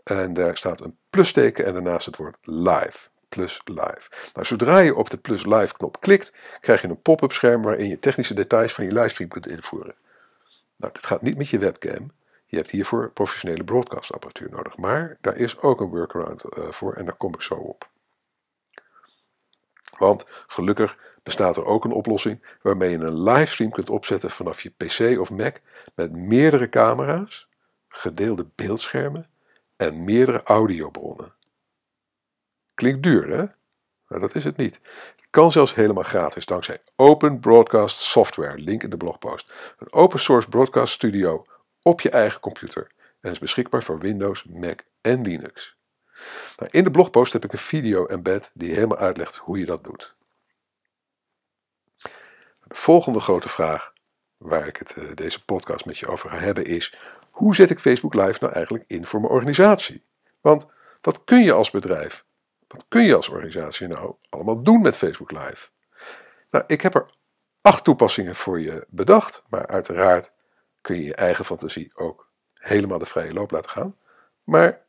en 0.04 0.34
daar 0.34 0.58
staat 0.58 0.82
een 0.82 0.98
plusteken 1.10 1.66
en 1.66 1.74
daarnaast 1.74 2.06
het 2.06 2.18
woord 2.18 2.38
Live. 2.42 2.98
Plus 3.30 3.62
Live. 3.66 4.10
Nou, 4.34 4.46
zodra 4.46 4.78
je 4.80 4.96
op 4.96 5.10
de 5.10 5.18
Plus 5.18 5.46
Live 5.46 5.74
knop 5.74 6.02
klikt, 6.02 6.34
krijg 6.60 6.82
je 6.82 6.88
een 6.88 7.02
pop-up 7.02 7.32
scherm 7.32 7.62
waarin 7.62 7.88
je 7.88 8.00
technische 8.00 8.34
details 8.34 8.74
van 8.74 8.86
je 8.86 8.92
livestream 8.92 9.30
kunt 9.30 9.48
invoeren. 9.48 9.96
Nou, 10.76 10.94
dit 10.94 11.06
gaat 11.06 11.22
niet 11.22 11.38
met 11.38 11.50
je 11.50 11.60
webcam. 11.60 12.12
Je 12.46 12.58
hebt 12.58 12.70
hiervoor 12.70 13.12
professionele 13.12 13.64
broadcastapparatuur 13.64 14.50
nodig, 14.50 14.78
maar 14.78 15.18
daar 15.22 15.38
is 15.38 15.60
ook 15.60 15.82
een 15.82 15.90
workaround 15.90 16.44
uh, 16.58 16.70
voor 16.70 16.94
en 16.94 17.06
daar 17.06 17.16
kom 17.16 17.34
ik 17.34 17.42
zo 17.42 17.54
op. 17.54 17.90
Want 19.98 20.26
gelukkig 20.48 20.98
bestaat 21.24 21.58
er 21.58 21.66
ook 21.66 21.86
een 21.86 21.92
oplossing 21.92 22.58
waarmee 22.62 22.90
je 22.90 22.98
een 22.98 23.24
livestream 23.24 23.72
kunt 23.72 23.90
opzetten 23.90 24.30
vanaf 24.30 24.62
je 24.62 24.70
PC 24.70 25.20
of 25.20 25.30
Mac 25.30 25.56
met 25.94 26.12
meerdere 26.12 26.70
camera's, 26.70 27.48
gedeelde 27.88 28.48
beeldschermen 28.56 29.30
en 29.76 30.04
meerdere 30.04 30.44
audiobronnen. 30.44 31.34
Klinkt 32.74 33.04
duur, 33.04 33.28
hè? 33.28 33.46
Nou, 34.08 34.22
dat 34.22 34.36
is 34.36 34.44
het 34.44 34.58
niet. 34.58 34.80
Kan 35.30 35.52
zelfs 35.52 35.76
helemaal 35.76 36.04
gratis 36.04 36.46
dankzij 36.46 36.82
Open 36.96 37.40
Broadcast 37.40 38.00
Software, 38.00 38.58
link 38.58 38.84
in 38.84 38.90
de 38.90 38.98
blogpost. 38.98 39.52
Een 39.78 39.94
open 39.94 40.20
source 40.20 40.50
broadcast 40.50 40.94
studio 40.94 41.46
op 41.82 42.02
je 42.02 42.10
eigen 42.10 42.40
computer 42.40 42.92
en 43.22 43.32
is 43.32 43.40
beschikbaar 43.40 43.84
voor 43.84 44.00
Windows, 44.00 44.44
Mac 44.44 44.80
en 45.02 45.22
Linux. 45.22 45.76
Nou, 46.58 46.72
in 46.72 46.84
de 46.84 46.92
blogpost 46.92 47.34
heb 47.34 47.44
ik 47.44 47.54
een 47.54 47.60
video 47.60 48.06
embed 48.06 48.52
die 48.54 48.74
helemaal 48.74 48.98
uitlegt 48.98 49.36
hoe 49.36 49.60
je 49.60 49.66
dat 49.66 49.84
doet. 49.84 50.16
De 52.68 52.76
volgende 52.76 53.20
grote 53.20 53.50
vraag 53.50 53.93
waar 54.44 54.68
ik 54.68 54.78
het, 54.78 54.96
uh, 54.98 55.14
deze 55.14 55.46
podcast 55.46 55.86
met 55.86 55.98
je 55.98 56.08
over 56.08 56.30
ga 56.30 56.38
hebben 56.38 56.66
is: 56.66 56.98
hoe 57.32 57.56
zet 57.56 57.70
ik 57.70 57.80
Facebook 57.80 58.14
Live 58.14 58.38
nou 58.40 58.54
eigenlijk 58.54 58.84
in 58.88 59.06
voor 59.06 59.20
mijn 59.20 59.34
organisatie? 59.34 60.04
Want 60.42 60.66
wat 61.02 61.24
kun 61.24 61.44
je 61.44 61.52
als 61.54 61.72
bedrijf, 61.72 62.26
wat 62.68 62.86
kun 62.88 63.04
je 63.04 63.16
als 63.16 63.30
organisatie 63.30 63.88
nou 63.88 64.16
allemaal 64.30 64.64
doen 64.64 64.82
met 64.82 64.98
Facebook 64.98 65.32
Live? 65.32 65.70
Nou, 66.52 66.64
ik 66.68 66.82
heb 66.82 66.96
er 66.96 67.06
acht 67.62 67.84
toepassingen 67.84 68.36
voor 68.36 68.60
je 68.60 68.86
bedacht, 68.90 69.44
maar 69.50 69.68
uiteraard 69.68 70.32
kun 70.82 70.96
je 70.96 71.04
je 71.04 71.16
eigen 71.16 71.46
fantasie 71.46 71.92
ook 71.96 72.30
helemaal 72.54 73.00
de 73.00 73.06
vrije 73.06 73.34
loop 73.34 73.52
laten 73.52 73.70
gaan. 73.70 73.98
Maar 74.44 74.82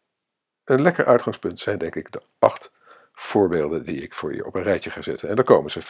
een 0.65 0.83
lekker 0.83 1.05
uitgangspunt 1.05 1.59
zijn 1.59 1.79
denk 1.79 1.95
ik 1.95 2.13
de 2.13 2.23
acht 2.39 2.73
voorbeelden 3.13 3.85
die 3.85 4.03
ik 4.03 4.15
voor 4.15 4.35
je 4.35 4.47
op 4.47 4.55
een 4.55 4.63
rijtje 4.63 4.91
ga 4.91 5.03
zetten. 5.03 5.29
En 5.29 5.37
daar 5.37 5.45
komen 5.45 5.71
ze. 5.71 5.81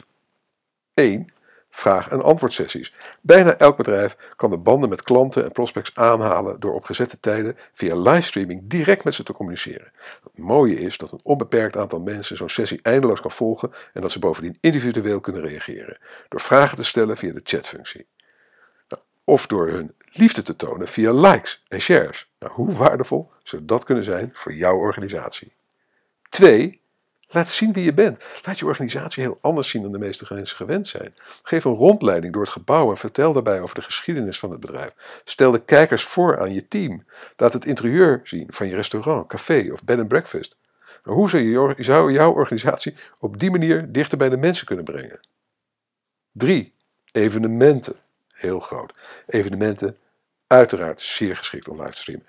1 0.95 1.33
vraag- 1.75 2.09
en 2.09 2.23
antwoordsessies. 2.23 2.93
Bijna 3.21 3.57
elk 3.57 3.77
bedrijf 3.77 4.17
kan 4.37 4.51
de 4.51 4.59
banden 4.59 4.89
met 4.89 5.03
klanten 5.03 5.45
en 5.45 5.53
prospects 5.53 5.91
aanhalen 5.95 6.61
door 6.61 6.75
op 6.75 6.85
gezette 6.85 7.21
tijden 7.21 7.57
via 7.73 7.97
livestreaming 7.97 8.61
direct 8.65 9.05
met 9.05 9.15
ze 9.15 9.23
te 9.23 9.33
communiceren. 9.33 9.93
Het 10.23 10.39
mooie 10.39 10.81
is 10.81 10.99
dat 10.99 11.13
een 11.13 11.21
onbeperkt 11.23 11.77
aantal 11.77 12.01
mensen 12.01 12.37
zo'n 12.37 12.49
sessie 12.49 12.81
eindeloos 12.83 13.21
kan 13.21 13.31
volgen 13.31 13.73
en 13.93 14.01
dat 14.01 14.11
ze 14.11 14.19
bovendien 14.19 14.59
individueel 14.61 15.21
kunnen 15.21 15.43
reageren 15.43 15.99
door 16.29 16.41
vragen 16.41 16.77
te 16.77 16.85
stellen 16.85 17.17
via 17.17 17.33
de 17.33 17.41
chatfunctie. 17.45 18.07
Nou, 18.89 19.03
of 19.25 19.47
door 19.47 19.69
hun 19.69 19.95
liefde 20.05 20.43
te 20.43 20.57
tonen 20.57 20.89
via 20.89 21.13
likes 21.13 21.65
en 21.69 21.81
shares. 21.81 22.31
Nou, 22.39 22.53
hoe 22.53 22.73
waardevol 22.73 23.31
zou 23.43 23.65
dat 23.65 23.85
kunnen 23.85 24.05
zijn 24.05 24.31
voor 24.33 24.55
jouw 24.55 24.77
organisatie? 24.77 25.53
2. 26.29 26.83
Laat 27.29 27.49
zien 27.49 27.73
wie 27.73 27.85
je 27.85 27.95
bent. 27.95 28.25
Laat 28.43 28.59
je 28.59 28.67
organisatie 28.67 29.23
heel 29.23 29.39
anders 29.41 29.69
zien 29.69 29.83
dan 29.83 29.93
de 29.93 29.99
meeste 29.99 30.35
mensen 30.35 30.57
gewend 30.57 30.89
zijn. 30.89 31.15
Geef 31.43 31.65
een 31.65 31.75
rondleiding 31.75 32.33
door 32.33 32.43
het 32.43 32.53
gebouw 32.53 32.91
en 32.91 32.97
vertel 32.97 33.33
daarbij 33.33 33.61
over 33.61 33.75
de 33.75 33.83
geschiedenis 33.83 34.39
van 34.39 34.51
het 34.51 34.61
bedrijf. 34.61 34.93
Stel 35.25 35.51
de 35.51 35.65
kijkers 35.65 36.05
voor 36.05 36.41
aan 36.41 36.53
je 36.53 36.69
team. 36.69 37.05
Laat 37.37 37.53
het 37.53 37.65
interieur 37.65 38.21
zien 38.25 38.47
van 38.51 38.69
je 38.69 38.75
restaurant, 38.75 39.27
café 39.27 39.69
of 39.73 39.85
bed 39.85 39.99
and 39.99 40.09
breakfast. 40.09 40.57
hoe 41.03 41.31
zou, 41.31 41.43
je, 41.43 42.13
jouw 42.13 42.33
organisatie 42.33 42.95
op 43.19 43.41
die 43.41 43.51
manier 43.51 43.93
dichter 43.93 44.19
bij 44.19 44.29
de 44.29 44.37
mensen 44.37 44.67
kunnen 44.67 44.85
brengen? 44.85 45.21
3. 46.33 46.75
Evenementen. 47.13 47.97
Heel 48.33 48.61
groot. 48.61 48.95
Evenementen, 49.27 49.97
uiteraard 50.47 51.01
zeer 51.01 51.37
geschikt 51.37 51.69
om 51.69 51.81
live 51.81 51.93
te 51.93 52.01
streamen. 52.01 52.27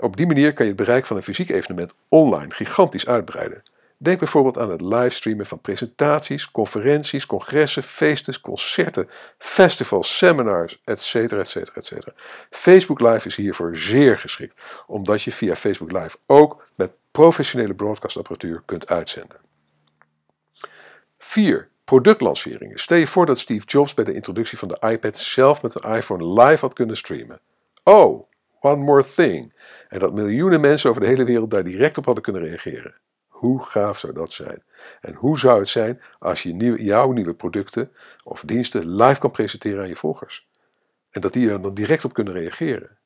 Op 0.00 0.16
die 0.16 0.26
manier 0.26 0.52
kan 0.52 0.66
je 0.66 0.72
het 0.72 0.80
bereik 0.80 1.06
van 1.06 1.16
een 1.16 1.22
fysiek 1.22 1.50
evenement 1.50 1.92
online 2.08 2.50
gigantisch 2.50 3.06
uitbreiden. 3.06 3.62
Denk 3.96 4.18
bijvoorbeeld 4.18 4.58
aan 4.58 4.70
het 4.70 4.80
livestreamen 4.80 5.46
van 5.46 5.60
presentaties, 5.60 6.50
conferenties, 6.50 7.26
congressen, 7.26 7.82
feesten, 7.82 8.40
concerten, 8.40 9.08
festivals, 9.38 10.16
seminars, 10.16 10.80
etc. 10.84 11.14
etc., 11.14 11.56
etc. 11.56 11.92
Facebook 12.50 13.00
Live 13.00 13.26
is 13.26 13.36
hiervoor 13.36 13.76
zeer 13.76 14.18
geschikt, 14.18 14.60
omdat 14.86 15.22
je 15.22 15.32
via 15.32 15.56
Facebook 15.56 15.92
Live 15.92 16.16
ook 16.26 16.66
met 16.74 16.92
professionele 17.10 17.74
broadcastapparatuur 17.74 18.62
kunt 18.64 18.88
uitzenden. 18.88 19.36
4. 21.18 21.68
Productlanceringen. 21.84 22.78
Stel 22.78 22.96
je 22.96 23.06
voor 23.06 23.26
dat 23.26 23.38
Steve 23.38 23.66
Jobs 23.66 23.94
bij 23.94 24.04
de 24.04 24.14
introductie 24.14 24.58
van 24.58 24.68
de 24.68 24.78
iPad 24.90 25.18
zelf 25.18 25.62
met 25.62 25.74
een 25.74 25.94
iPhone 25.94 26.42
live 26.42 26.60
had 26.60 26.74
kunnen 26.74 26.96
streamen. 26.96 27.40
Oh, 27.82 28.28
one 28.60 28.82
more 28.82 29.04
thing. 29.14 29.52
En 29.88 29.98
dat 29.98 30.12
miljoenen 30.12 30.60
mensen 30.60 30.90
over 30.90 31.02
de 31.02 31.08
hele 31.08 31.24
wereld 31.24 31.50
daar 31.50 31.64
direct 31.64 31.98
op 31.98 32.04
hadden 32.04 32.22
kunnen 32.24 32.42
reageren. 32.42 32.94
Hoe 33.44 33.64
gaaf 33.64 33.98
zou 33.98 34.12
dat 34.12 34.32
zijn? 34.32 34.62
En 35.00 35.14
hoe 35.14 35.38
zou 35.38 35.58
het 35.58 35.68
zijn 35.68 36.02
als 36.18 36.42
je 36.42 36.82
jouw 36.82 37.12
nieuwe 37.12 37.34
producten 37.34 37.92
of 38.22 38.42
diensten 38.46 38.94
live 38.94 39.20
kan 39.20 39.30
presenteren 39.30 39.82
aan 39.82 39.88
je 39.88 39.96
volgers? 39.96 40.48
En 41.10 41.20
dat 41.20 41.32
die 41.32 41.50
er 41.50 41.62
dan 41.62 41.74
direct 41.74 42.04
op 42.04 42.12
kunnen 42.12 42.32
reageren. 42.32 42.98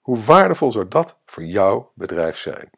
Hoe 0.00 0.22
waardevol 0.22 0.72
zou 0.72 0.88
dat 0.88 1.16
voor 1.26 1.44
jouw 1.44 1.92
bedrijf 1.94 2.38
zijn? 2.38 2.70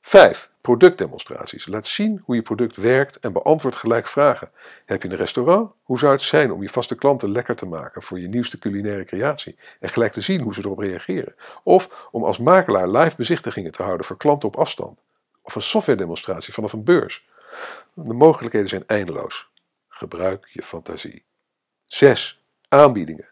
5. 0.00 0.50
Productdemonstraties. 0.60 1.66
Laat 1.66 1.86
zien 1.86 2.22
hoe 2.24 2.34
je 2.34 2.42
product 2.42 2.76
werkt 2.76 3.20
en 3.20 3.32
beantwoord 3.32 3.76
gelijk 3.76 4.06
vragen. 4.06 4.50
Heb 4.84 5.02
je 5.02 5.08
een 5.08 5.16
restaurant? 5.16 5.72
Hoe 5.82 5.98
zou 5.98 6.12
het 6.12 6.22
zijn 6.22 6.52
om 6.52 6.62
je 6.62 6.68
vaste 6.68 6.94
klanten 6.94 7.30
lekker 7.30 7.56
te 7.56 7.66
maken 7.66 8.02
voor 8.02 8.20
je 8.20 8.28
nieuwste 8.28 8.58
culinaire 8.58 9.04
creatie 9.04 9.58
en 9.80 9.88
gelijk 9.88 10.12
te 10.12 10.20
zien 10.20 10.40
hoe 10.40 10.54
ze 10.54 10.60
erop 10.60 10.78
reageren? 10.78 11.34
Of 11.62 12.08
om 12.10 12.24
als 12.24 12.38
makelaar 12.38 12.88
live 12.88 13.16
bezichtigingen 13.16 13.72
te 13.72 13.82
houden 13.82 14.06
voor 14.06 14.16
klanten 14.16 14.48
op 14.48 14.56
afstand? 14.56 15.06
Of 15.48 15.54
een 15.54 15.62
software-demonstratie 15.62 16.52
vanaf 16.52 16.72
een 16.72 16.84
beurs. 16.84 17.28
De 17.94 18.12
mogelijkheden 18.12 18.68
zijn 18.68 18.84
eindeloos. 18.86 19.48
Gebruik 19.88 20.48
je 20.52 20.62
fantasie. 20.62 21.24
6. 21.84 22.42
Aanbiedingen. 22.68 23.28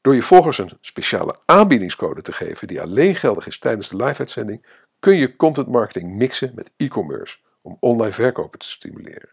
Door 0.00 0.14
je 0.14 0.22
volgers 0.22 0.58
een 0.58 0.78
speciale 0.80 1.38
aanbiedingscode 1.44 2.22
te 2.22 2.32
geven 2.32 2.68
die 2.68 2.80
alleen 2.80 3.14
geldig 3.14 3.46
is 3.46 3.58
tijdens 3.58 3.88
de 3.88 3.96
live-uitzending, 3.96 4.66
kun 5.00 5.16
je 5.16 5.36
content 5.36 5.68
marketing 5.68 6.12
mixen 6.14 6.52
met 6.54 6.70
e-commerce 6.76 7.36
om 7.62 7.76
online 7.80 8.12
verkopen 8.12 8.58
te 8.58 8.68
stimuleren. 8.68 9.30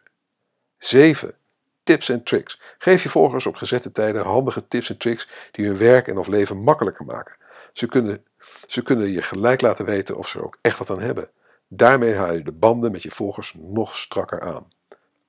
7. 0.77 1.35
Tips 1.83 2.09
en 2.09 2.23
tricks. 2.23 2.61
Geef 2.77 3.03
je 3.03 3.09
volgers 3.09 3.45
op 3.45 3.55
gezette 3.55 3.91
tijden 3.91 4.23
handige 4.23 4.67
tips 4.67 4.89
en 4.89 4.97
tricks 4.97 5.27
die 5.51 5.65
hun 5.65 5.77
werk 5.77 6.07
en 6.07 6.17
of 6.17 6.27
leven 6.27 6.63
makkelijker 6.63 7.05
maken. 7.05 7.35
Ze 7.73 7.85
kunnen, 7.87 8.25
ze 8.67 8.81
kunnen 8.81 9.11
je 9.11 9.21
gelijk 9.21 9.61
laten 9.61 9.85
weten 9.85 10.17
of 10.17 10.27
ze 10.27 10.37
er 10.37 10.45
ook 10.45 10.57
echt 10.61 10.77
wat 10.77 10.89
aan 10.89 11.01
hebben. 11.01 11.29
Daarmee 11.73 12.15
haal 12.15 12.33
je 12.33 12.43
de 12.43 12.51
banden 12.51 12.91
met 12.91 13.03
je 13.03 13.11
volgers 13.11 13.53
nog 13.57 13.97
strakker 13.97 14.41
aan. 14.41 14.67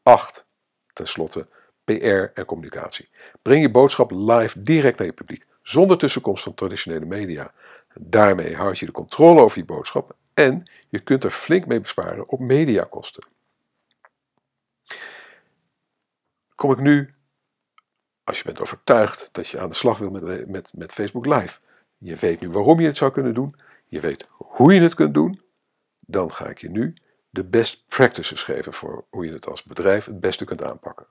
8. 0.02 0.46
Ten 0.92 1.08
slotte 1.08 1.48
PR 1.84 2.40
en 2.40 2.44
communicatie. 2.44 3.08
Breng 3.42 3.62
je 3.62 3.70
boodschap 3.70 4.10
live 4.10 4.62
direct 4.62 4.98
naar 4.98 5.06
je 5.06 5.12
publiek, 5.12 5.46
zonder 5.62 5.98
tussenkomst 5.98 6.42
van 6.42 6.54
traditionele 6.54 7.06
media. 7.06 7.52
Daarmee 7.94 8.56
houd 8.56 8.78
je 8.78 8.86
de 8.86 8.92
controle 8.92 9.40
over 9.40 9.58
je 9.58 9.64
boodschap 9.64 10.16
en 10.34 10.64
je 10.88 10.98
kunt 10.98 11.24
er 11.24 11.30
flink 11.30 11.66
mee 11.66 11.80
besparen 11.80 12.28
op 12.28 12.40
mediakosten. 12.40 13.26
Kom 16.54 16.70
ik 16.70 16.78
nu, 16.78 17.14
als 18.24 18.38
je 18.38 18.44
bent 18.44 18.60
overtuigd 18.60 19.28
dat 19.32 19.48
je 19.48 19.60
aan 19.60 19.68
de 19.68 19.74
slag 19.74 19.98
wil 19.98 20.10
met, 20.10 20.48
met, 20.48 20.72
met 20.74 20.92
Facebook 20.92 21.26
Live. 21.26 21.58
Je 21.98 22.16
weet 22.16 22.40
nu 22.40 22.50
waarom 22.50 22.80
je 22.80 22.86
het 22.86 22.96
zou 22.96 23.12
kunnen 23.12 23.34
doen, 23.34 23.56
je 23.86 24.00
weet 24.00 24.26
hoe 24.36 24.74
je 24.74 24.80
het 24.80 24.94
kunt 24.94 25.14
doen 25.14 25.40
dan 26.12 26.32
ga 26.32 26.46
ik 26.46 26.58
je 26.58 26.70
nu 26.70 26.94
de 27.30 27.44
best 27.44 27.84
practices 27.88 28.42
geven 28.42 28.72
voor 28.72 29.04
hoe 29.10 29.26
je 29.26 29.32
het 29.32 29.46
als 29.46 29.62
bedrijf 29.62 30.04
het 30.04 30.20
beste 30.20 30.44
kunt 30.44 30.64
aanpakken. 30.64 31.06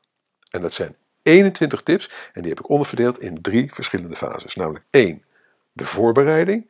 En 0.52 0.62
dat 0.62 0.74
zijn 0.74 0.96
21 1.22 1.82
tips 1.82 2.10
en 2.34 2.42
die 2.42 2.50
heb 2.50 2.60
ik 2.60 2.70
onderverdeeld 2.70 3.20
in 3.20 3.42
drie 3.42 3.74
verschillende 3.74 4.16
fases. 4.16 4.56
Namelijk 4.56 4.86
1. 4.90 5.24
De 5.72 5.86
voorbereiding. 5.86 6.70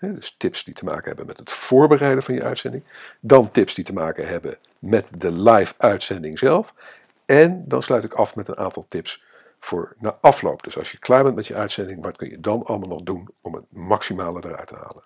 Dus 0.00 0.34
tips 0.38 0.64
die 0.64 0.74
te 0.74 0.84
maken 0.84 1.06
hebben 1.06 1.26
met 1.26 1.38
het 1.38 1.50
voorbereiden 1.50 2.22
van 2.22 2.34
je 2.34 2.42
uitzending. 2.42 2.84
Dan 3.20 3.50
tips 3.50 3.74
die 3.74 3.84
te 3.84 3.92
maken 3.92 4.28
hebben 4.28 4.58
met 4.78 5.20
de 5.20 5.32
live 5.32 5.74
uitzending 5.76 6.38
zelf. 6.38 6.74
En 7.26 7.68
dan 7.68 7.82
sluit 7.82 8.04
ik 8.04 8.12
af 8.12 8.36
met 8.36 8.48
een 8.48 8.58
aantal 8.58 8.86
tips 8.88 9.22
voor 9.60 9.94
na 9.98 10.18
afloop. 10.20 10.62
Dus 10.62 10.78
als 10.78 10.90
je 10.90 10.98
klaar 10.98 11.22
bent 11.22 11.34
met 11.34 11.46
je 11.46 11.54
uitzending, 11.54 12.02
wat 12.02 12.16
kun 12.16 12.30
je 12.30 12.40
dan 12.40 12.64
allemaal 12.64 12.88
nog 12.88 13.02
doen 13.02 13.28
om 13.40 13.54
het 13.54 13.64
maximale 13.70 14.42
eruit 14.44 14.68
te 14.68 14.76
halen? 14.76 15.04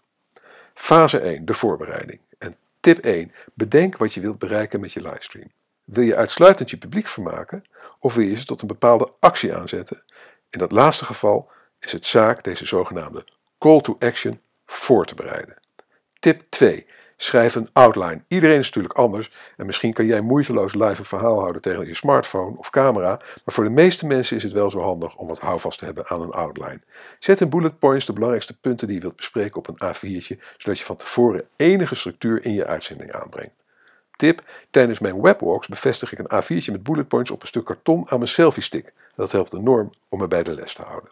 Fase 0.77 1.19
1, 1.19 1.45
de 1.45 1.55
voorbereiding. 1.55 2.21
En 2.39 2.57
tip 2.81 2.99
1, 3.05 3.33
bedenk 3.55 3.97
wat 3.97 4.15
je 4.15 4.21
wilt 4.21 4.39
bereiken 4.39 4.81
met 4.81 4.93
je 4.93 5.03
livestream. 5.03 5.51
Wil 5.85 6.03
je 6.03 6.17
uitsluitend 6.17 6.71
je 6.71 6.77
publiek 6.77 7.09
vermaken 7.09 7.65
of 7.99 8.15
wil 8.15 8.25
je 8.25 8.37
ze 8.37 8.45
tot 8.45 8.61
een 8.61 8.67
bepaalde 8.67 9.13
actie 9.21 9.55
aanzetten? 9.55 10.03
In 10.51 10.59
dat 10.59 10.73
laatste 10.73 11.05
geval 11.05 11.51
is 11.81 11.93
het 11.93 12.05
zaak 12.05 12.45
deze 12.45 12.67
zogenaamde 12.67 13.25
call 13.59 13.81
to 13.81 13.97
action 13.99 14.41
voor 14.67 15.07
te 15.07 15.15
bereiden. 15.15 15.57
Tip 16.19 16.43
2. 16.49 16.87
Schrijf 17.17 17.55
een 17.55 17.69
outline. 17.73 18.23
Iedereen 18.29 18.59
is 18.59 18.67
natuurlijk 18.67 18.95
anders 18.95 19.33
en 19.57 19.67
misschien 19.67 19.93
kan 19.93 20.07
jij 20.07 20.21
moeiteloos 20.21 20.75
live 20.75 20.99
een 20.99 21.05
verhaal 21.05 21.41
houden 21.41 21.63
tegen 21.63 21.87
je 21.87 21.95
smartphone 21.95 22.57
of 22.57 22.71
camera, 22.71 23.17
maar 23.45 23.55
voor 23.55 23.65
de 23.65 23.71
meeste 23.71 24.07
mensen 24.07 24.37
is 24.37 24.43
het 24.43 24.53
wel 24.53 24.71
zo 24.71 24.81
handig 24.81 25.17
om 25.17 25.27
wat 25.27 25.39
houvast 25.39 25.79
te 25.79 25.85
hebben 25.85 26.09
aan 26.09 26.21
een 26.21 26.31
outline. 26.31 26.81
Zet 27.19 27.41
in 27.41 27.49
bullet 27.49 27.79
points 27.79 28.07
de 28.07 28.13
belangrijkste 28.13 28.59
punten 28.59 28.87
die 28.87 28.97
je 28.97 29.03
wilt 29.03 29.17
bespreken 29.17 29.57
op 29.57 29.69
een 29.69 29.95
A4'tje, 29.95 30.39
zodat 30.57 30.79
je 30.79 30.85
van 30.85 30.97
tevoren 30.97 31.49
enige 31.57 31.95
structuur 31.95 32.45
in 32.45 32.53
je 32.53 32.67
uitzending 32.67 33.13
aanbrengt. 33.13 33.55
Tip: 34.17 34.43
tijdens 34.71 34.99
mijn 34.99 35.23
webwalks 35.23 35.67
bevestig 35.67 36.13
ik 36.13 36.19
een 36.19 36.43
A4'tje 36.43 36.73
met 36.73 36.83
bullet 36.83 37.09
points 37.09 37.31
op 37.31 37.43
een 37.43 37.49
stuk 37.49 37.65
karton 37.65 38.11
aan 38.11 38.19
mijn 38.19 38.31
selfie 38.31 38.63
stick. 38.63 38.93
Dat 39.15 39.33
helpt 39.33 39.55
enorm 39.55 39.91
om 40.09 40.19
me 40.19 40.29
bij 40.29 40.43
de 40.43 40.55
les 40.55 40.75
te 40.75 40.83
houden. 40.83 41.11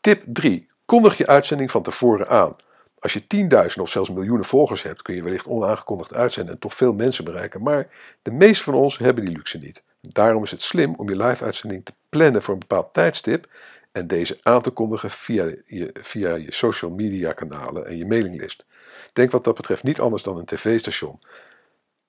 Tip 0.00 0.22
3. 0.26 0.68
Kondig 0.84 1.16
je 1.16 1.26
uitzending 1.26 1.70
van 1.70 1.82
tevoren 1.82 2.28
aan. 2.28 2.56
Als 2.98 3.12
je 3.12 3.26
tienduizenden 3.26 3.82
of 3.82 3.90
zelfs 3.90 4.10
miljoenen 4.10 4.46
volgers 4.46 4.82
hebt, 4.82 5.02
kun 5.02 5.14
je 5.14 5.22
wellicht 5.22 5.46
onaangekondigd 5.46 6.14
uitzenden 6.14 6.54
en 6.54 6.60
toch 6.60 6.74
veel 6.74 6.92
mensen 6.92 7.24
bereiken, 7.24 7.62
maar 7.62 7.88
de 8.22 8.30
meeste 8.30 8.64
van 8.64 8.74
ons 8.74 8.98
hebben 8.98 9.24
die 9.24 9.34
luxe 9.34 9.58
niet. 9.58 9.82
Daarom 10.00 10.42
is 10.42 10.50
het 10.50 10.62
slim 10.62 10.94
om 10.94 11.08
je 11.08 11.16
live-uitzending 11.16 11.84
te 11.84 11.92
plannen 12.08 12.42
voor 12.42 12.54
een 12.54 12.60
bepaald 12.60 12.92
tijdstip 12.92 13.48
en 13.92 14.06
deze 14.06 14.38
aan 14.42 14.62
te 14.62 14.70
kondigen 14.70 15.10
via 15.10 15.52
je, 15.66 15.90
via 15.92 16.34
je 16.34 16.52
social 16.52 16.90
media 16.90 17.32
kanalen 17.32 17.86
en 17.86 17.96
je 17.96 18.06
mailinglist. 18.06 18.64
Denk 19.12 19.30
wat 19.30 19.44
dat 19.44 19.54
betreft 19.54 19.82
niet 19.82 20.00
anders 20.00 20.22
dan 20.22 20.36
een 20.36 20.44
tv-station. 20.44 21.20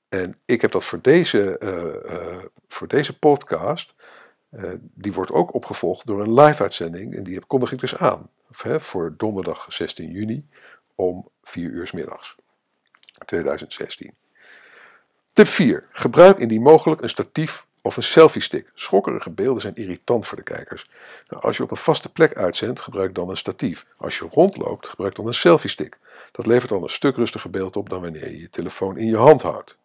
En 0.09 0.37
ik 0.45 0.61
heb 0.61 0.71
dat 0.71 0.85
voor 0.85 1.01
deze, 1.01 1.59
uh, 1.59 2.11
uh, 2.13 2.43
voor 2.67 2.87
deze 2.87 3.19
podcast, 3.19 3.93
uh, 4.51 4.69
die 4.79 5.13
wordt 5.13 5.31
ook 5.31 5.53
opgevolgd 5.53 6.07
door 6.07 6.21
een 6.21 6.33
live-uitzending 6.33 7.15
en 7.15 7.23
die 7.23 7.45
kondig 7.45 7.71
ik 7.71 7.79
dus 7.79 7.97
aan. 7.97 8.29
Of, 8.49 8.61
hè, 8.61 8.79
voor 8.79 9.13
donderdag 9.17 9.65
16 9.69 10.11
juni 10.11 10.47
om 10.97 11.29
4 11.43 11.69
uur 11.69 11.87
s 11.87 11.91
middags 11.91 12.35
2016. 13.25 14.13
Tip 15.33 15.47
4. 15.47 15.87
Gebruik 15.91 16.37
indien 16.37 16.61
mogelijk 16.61 17.01
een 17.01 17.09
statief 17.09 17.65
of 17.81 17.97
een 17.97 18.03
selfie 18.03 18.41
stick. 18.41 18.71
Schokkerige 18.73 19.29
beelden 19.29 19.61
zijn 19.61 19.75
irritant 19.75 20.27
voor 20.27 20.37
de 20.37 20.43
kijkers. 20.43 20.89
Nou, 21.27 21.43
als 21.43 21.57
je 21.57 21.63
op 21.63 21.71
een 21.71 21.77
vaste 21.77 22.11
plek 22.11 22.35
uitzendt, 22.35 22.81
gebruik 22.81 23.15
dan 23.15 23.29
een 23.29 23.37
statief. 23.37 23.85
Als 23.97 24.17
je 24.17 24.27
rondloopt, 24.31 24.87
gebruik 24.87 25.15
dan 25.15 25.27
een 25.27 25.33
selfie 25.33 25.69
stick. 25.69 25.97
Dat 26.31 26.45
levert 26.45 26.69
dan 26.69 26.83
een 26.83 26.89
stuk 26.89 27.15
rustiger 27.15 27.49
beeld 27.49 27.75
op 27.75 27.89
dan 27.89 28.01
wanneer 28.01 28.31
je 28.31 28.39
je 28.39 28.49
telefoon 28.49 28.97
in 28.97 29.05
je 29.05 29.17
hand 29.17 29.41
houdt. 29.41 29.77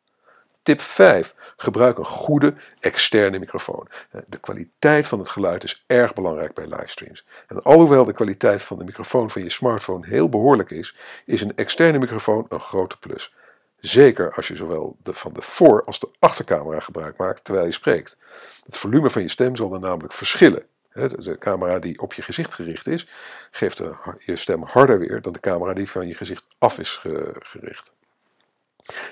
Tip 0.62 0.81
5. 0.81 1.35
Gebruik 1.57 1.99
een 1.99 2.04
goede 2.04 2.54
externe 2.81 3.38
microfoon. 3.38 3.88
De 4.26 4.38
kwaliteit 4.38 5.07
van 5.07 5.19
het 5.19 5.28
geluid 5.28 5.64
is 5.64 5.85
erg 5.87 6.14
belangrijk 6.14 6.54
bij 6.54 6.66
livestreams. 6.66 7.25
En 7.47 7.62
alhoewel 7.62 8.04
de 8.04 8.12
kwaliteit 8.12 8.62
van 8.62 8.78
de 8.78 8.85
microfoon 8.85 9.31
van 9.31 9.42
je 9.42 9.50
smartphone 9.50 10.07
heel 10.07 10.28
behoorlijk 10.28 10.71
is, 10.71 10.97
is 11.26 11.40
een 11.40 11.57
externe 11.57 11.99
microfoon 11.99 12.47
een 12.49 12.61
grote 12.61 12.99
plus. 12.99 13.35
Zeker 13.81 14.33
als 14.35 14.49
je 14.49 14.57
zowel 14.57 14.97
de, 15.02 15.14
van 15.14 15.33
de 15.33 15.42
voor- 15.42 15.85
als 15.85 15.99
de 15.99 16.09
achtercamera 16.19 16.81
gebruik 16.81 17.16
maakt 17.16 17.45
terwijl 17.45 17.66
je 17.66 17.73
spreekt. 17.73 18.16
Het 18.64 18.76
volume 18.76 19.11
van 19.11 19.23
je 19.23 19.28
stem 19.28 19.57
zal 19.57 19.69
dan 19.69 19.81
namelijk 19.81 20.12
verschillen. 20.12 20.66
De 20.92 21.37
camera 21.38 21.78
die 21.78 22.00
op 22.00 22.12
je 22.12 22.23
gezicht 22.23 22.54
gericht 22.54 22.87
is, 22.87 23.09
geeft 23.50 23.83
je 24.19 24.36
stem 24.36 24.63
harder 24.63 24.99
weer 24.99 25.23
dan 25.23 25.32
de 25.32 25.41
camera 25.41 25.73
die 25.73 25.91
van 25.91 26.06
je 26.06 26.15
gezicht 26.15 26.47
af 26.58 26.78
is 26.78 27.00
gericht. 27.39 27.93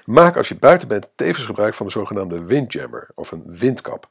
Maak 0.04 0.36
als 0.36 0.48
je 0.48 0.54
buiten 0.54 0.88
bent 0.88 1.10
tevens 1.14 1.46
gebruik 1.46 1.74
van 1.74 1.86
de 1.86 1.92
zogenaamde 1.92 2.44
windjammer 2.44 3.08
of 3.14 3.32
een 3.32 3.44
windkap. 3.46 4.08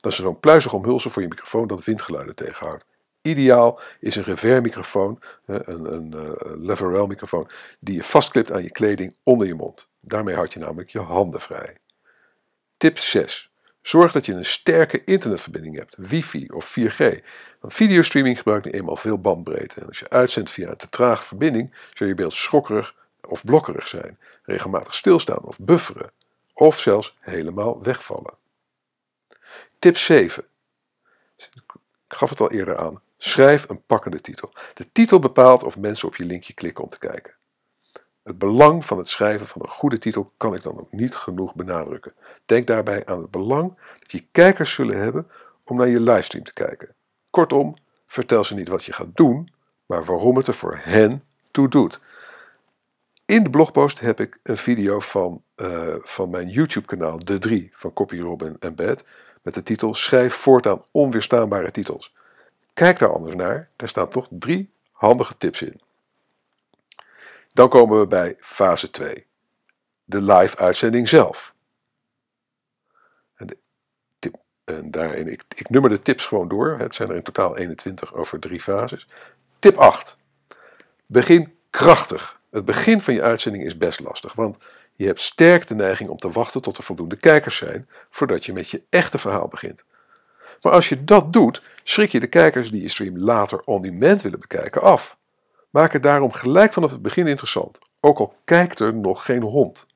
Dat 0.00 0.12
is 0.12 0.18
zo'n 0.18 0.40
pluizig 0.40 0.72
omhulsel 0.72 1.10
voor 1.10 1.22
je 1.22 1.28
microfoon 1.28 1.68
dat 1.68 1.84
windgeluiden 1.84 2.34
tegenhoudt. 2.34 2.84
Ideaal 3.22 3.80
is 4.00 4.16
een 4.16 4.22
revermicrofoon, 4.22 5.20
een, 5.46 5.92
een 5.92 6.36
Leverel 6.64 7.06
microfoon, 7.06 7.50
die 7.78 7.94
je 7.94 8.02
vastklipt 8.02 8.52
aan 8.52 8.62
je 8.62 8.70
kleding 8.70 9.14
onder 9.22 9.46
je 9.46 9.54
mond. 9.54 9.88
Daarmee 10.00 10.34
houd 10.34 10.52
je 10.52 10.58
namelijk 10.58 10.90
je 10.90 10.98
handen 10.98 11.40
vrij. 11.40 11.76
Tip 12.76 12.98
6. 12.98 13.50
Zorg 13.82 14.12
dat 14.12 14.26
je 14.26 14.32
een 14.32 14.44
sterke 14.44 15.04
internetverbinding 15.04 15.76
hebt, 15.76 15.94
wifi 15.98 16.48
of 16.48 16.76
4G. 16.78 16.98
Want 17.60 17.74
videostreaming 17.74 18.36
gebruikt 18.36 18.64
nu 18.64 18.70
eenmaal 18.70 18.96
veel 18.96 19.20
bandbreedte. 19.20 19.80
En 19.80 19.86
als 19.86 19.98
je 19.98 20.10
uitzendt 20.10 20.50
via 20.50 20.68
een 20.68 20.76
te 20.76 20.88
trage 20.88 21.24
verbinding, 21.24 21.74
zal 21.94 22.06
je 22.06 22.14
beeld 22.14 22.32
schokkerig 22.32 22.94
of 23.28 23.44
blokkerig 23.44 23.88
zijn, 23.88 24.18
regelmatig 24.48 24.94
stilstaan 24.94 25.42
of 25.42 25.58
bufferen, 25.58 26.10
of 26.52 26.78
zelfs 26.78 27.16
helemaal 27.20 27.82
wegvallen. 27.82 28.34
Tip 29.78 29.96
7. 29.96 30.44
Ik 31.36 31.62
gaf 32.08 32.30
het 32.30 32.40
al 32.40 32.50
eerder 32.50 32.76
aan. 32.76 33.00
Schrijf 33.18 33.68
een 33.68 33.82
pakkende 33.86 34.20
titel. 34.20 34.52
De 34.74 34.92
titel 34.92 35.18
bepaalt 35.18 35.62
of 35.62 35.76
mensen 35.76 36.08
op 36.08 36.16
je 36.16 36.24
linkje 36.24 36.52
klikken 36.52 36.84
om 36.84 36.90
te 36.90 36.98
kijken. 36.98 37.34
Het 38.22 38.38
belang 38.38 38.84
van 38.84 38.98
het 38.98 39.08
schrijven 39.08 39.46
van 39.46 39.62
een 39.62 39.68
goede 39.68 39.98
titel 39.98 40.32
kan 40.36 40.54
ik 40.54 40.62
dan 40.62 40.80
ook 40.80 40.92
niet 40.92 41.14
genoeg 41.14 41.54
benadrukken. 41.54 42.14
Denk 42.46 42.66
daarbij 42.66 43.06
aan 43.06 43.20
het 43.20 43.30
belang 43.30 43.78
dat 43.98 44.12
je 44.12 44.26
kijkers 44.32 44.72
zullen 44.72 44.98
hebben 44.98 45.30
om 45.64 45.76
naar 45.76 45.88
je 45.88 46.00
livestream 46.00 46.44
te 46.44 46.52
kijken. 46.52 46.94
Kortom, 47.30 47.76
vertel 48.06 48.44
ze 48.44 48.54
niet 48.54 48.68
wat 48.68 48.84
je 48.84 48.92
gaat 48.92 49.16
doen, 49.16 49.52
maar 49.86 50.04
waarom 50.04 50.36
het 50.36 50.46
er 50.46 50.54
voor 50.54 50.80
hen 50.82 51.24
toe 51.50 51.68
doet. 51.68 52.00
In 53.28 53.42
de 53.42 53.50
blogpost 53.50 54.00
heb 54.00 54.20
ik 54.20 54.38
een 54.42 54.56
video 54.56 55.00
van, 55.00 55.42
uh, 55.56 55.94
van 56.00 56.30
mijn 56.30 56.48
YouTube-kanaal 56.48 57.24
De 57.24 57.38
3 57.38 57.70
van 57.72 57.92
Copy 57.92 58.18
Robin 58.20 58.56
en 58.60 58.74
Bed 58.74 59.04
met 59.42 59.54
de 59.54 59.62
titel 59.62 59.94
Schrijf 59.94 60.34
voortaan 60.34 60.84
onweerstaanbare 60.90 61.70
titels. 61.70 62.14
Kijk 62.74 62.98
daar 62.98 63.12
anders 63.12 63.36
naar, 63.36 63.70
daar 63.76 63.88
staan 63.88 64.08
toch 64.08 64.26
drie 64.30 64.72
handige 64.90 65.36
tips 65.38 65.62
in. 65.62 65.80
Dan 67.52 67.68
komen 67.68 68.00
we 68.00 68.06
bij 68.06 68.36
fase 68.40 68.90
2. 68.90 69.26
De 70.04 70.22
live 70.22 70.56
uitzending 70.56 71.08
zelf. 71.08 71.54
En, 73.34 73.58
en 74.64 74.90
daarin, 74.90 75.28
ik, 75.32 75.44
ik 75.54 75.70
nummer 75.70 75.90
de 75.90 76.00
tips 76.00 76.26
gewoon 76.26 76.48
door. 76.48 76.78
Het 76.78 76.94
zijn 76.94 77.08
er 77.08 77.16
in 77.16 77.22
totaal 77.22 77.56
21 77.56 78.14
over 78.14 78.38
drie 78.38 78.60
fases. 78.60 79.06
Tip 79.58 79.76
8. 79.76 80.16
Begin 81.06 81.56
krachtig. 81.70 82.37
Het 82.50 82.64
begin 82.64 83.00
van 83.00 83.14
je 83.14 83.22
uitzending 83.22 83.64
is 83.64 83.76
best 83.76 84.00
lastig, 84.00 84.32
want 84.32 84.56
je 84.94 85.06
hebt 85.06 85.20
sterk 85.20 85.66
de 85.66 85.74
neiging 85.74 86.10
om 86.10 86.18
te 86.18 86.30
wachten 86.30 86.62
tot 86.62 86.76
er 86.76 86.82
voldoende 86.82 87.16
kijkers 87.16 87.56
zijn 87.56 87.88
voordat 88.10 88.46
je 88.46 88.52
met 88.52 88.70
je 88.70 88.82
echte 88.90 89.18
verhaal 89.18 89.48
begint. 89.48 89.82
Maar 90.62 90.72
als 90.72 90.88
je 90.88 91.04
dat 91.04 91.32
doet, 91.32 91.62
schrik 91.84 92.12
je 92.12 92.20
de 92.20 92.26
kijkers 92.26 92.70
die 92.70 92.82
je 92.82 92.88
stream 92.88 93.18
later 93.18 93.62
on 93.64 93.82
demand 93.82 94.22
willen 94.22 94.40
bekijken 94.40 94.82
af. 94.82 95.16
Maak 95.70 95.92
het 95.92 96.02
daarom 96.02 96.32
gelijk 96.32 96.72
vanaf 96.72 96.90
het 96.90 97.02
begin 97.02 97.26
interessant, 97.26 97.78
ook 98.00 98.18
al 98.18 98.34
kijkt 98.44 98.80
er 98.80 98.94
nog 98.94 99.24
geen 99.24 99.42
hond. 99.42 99.86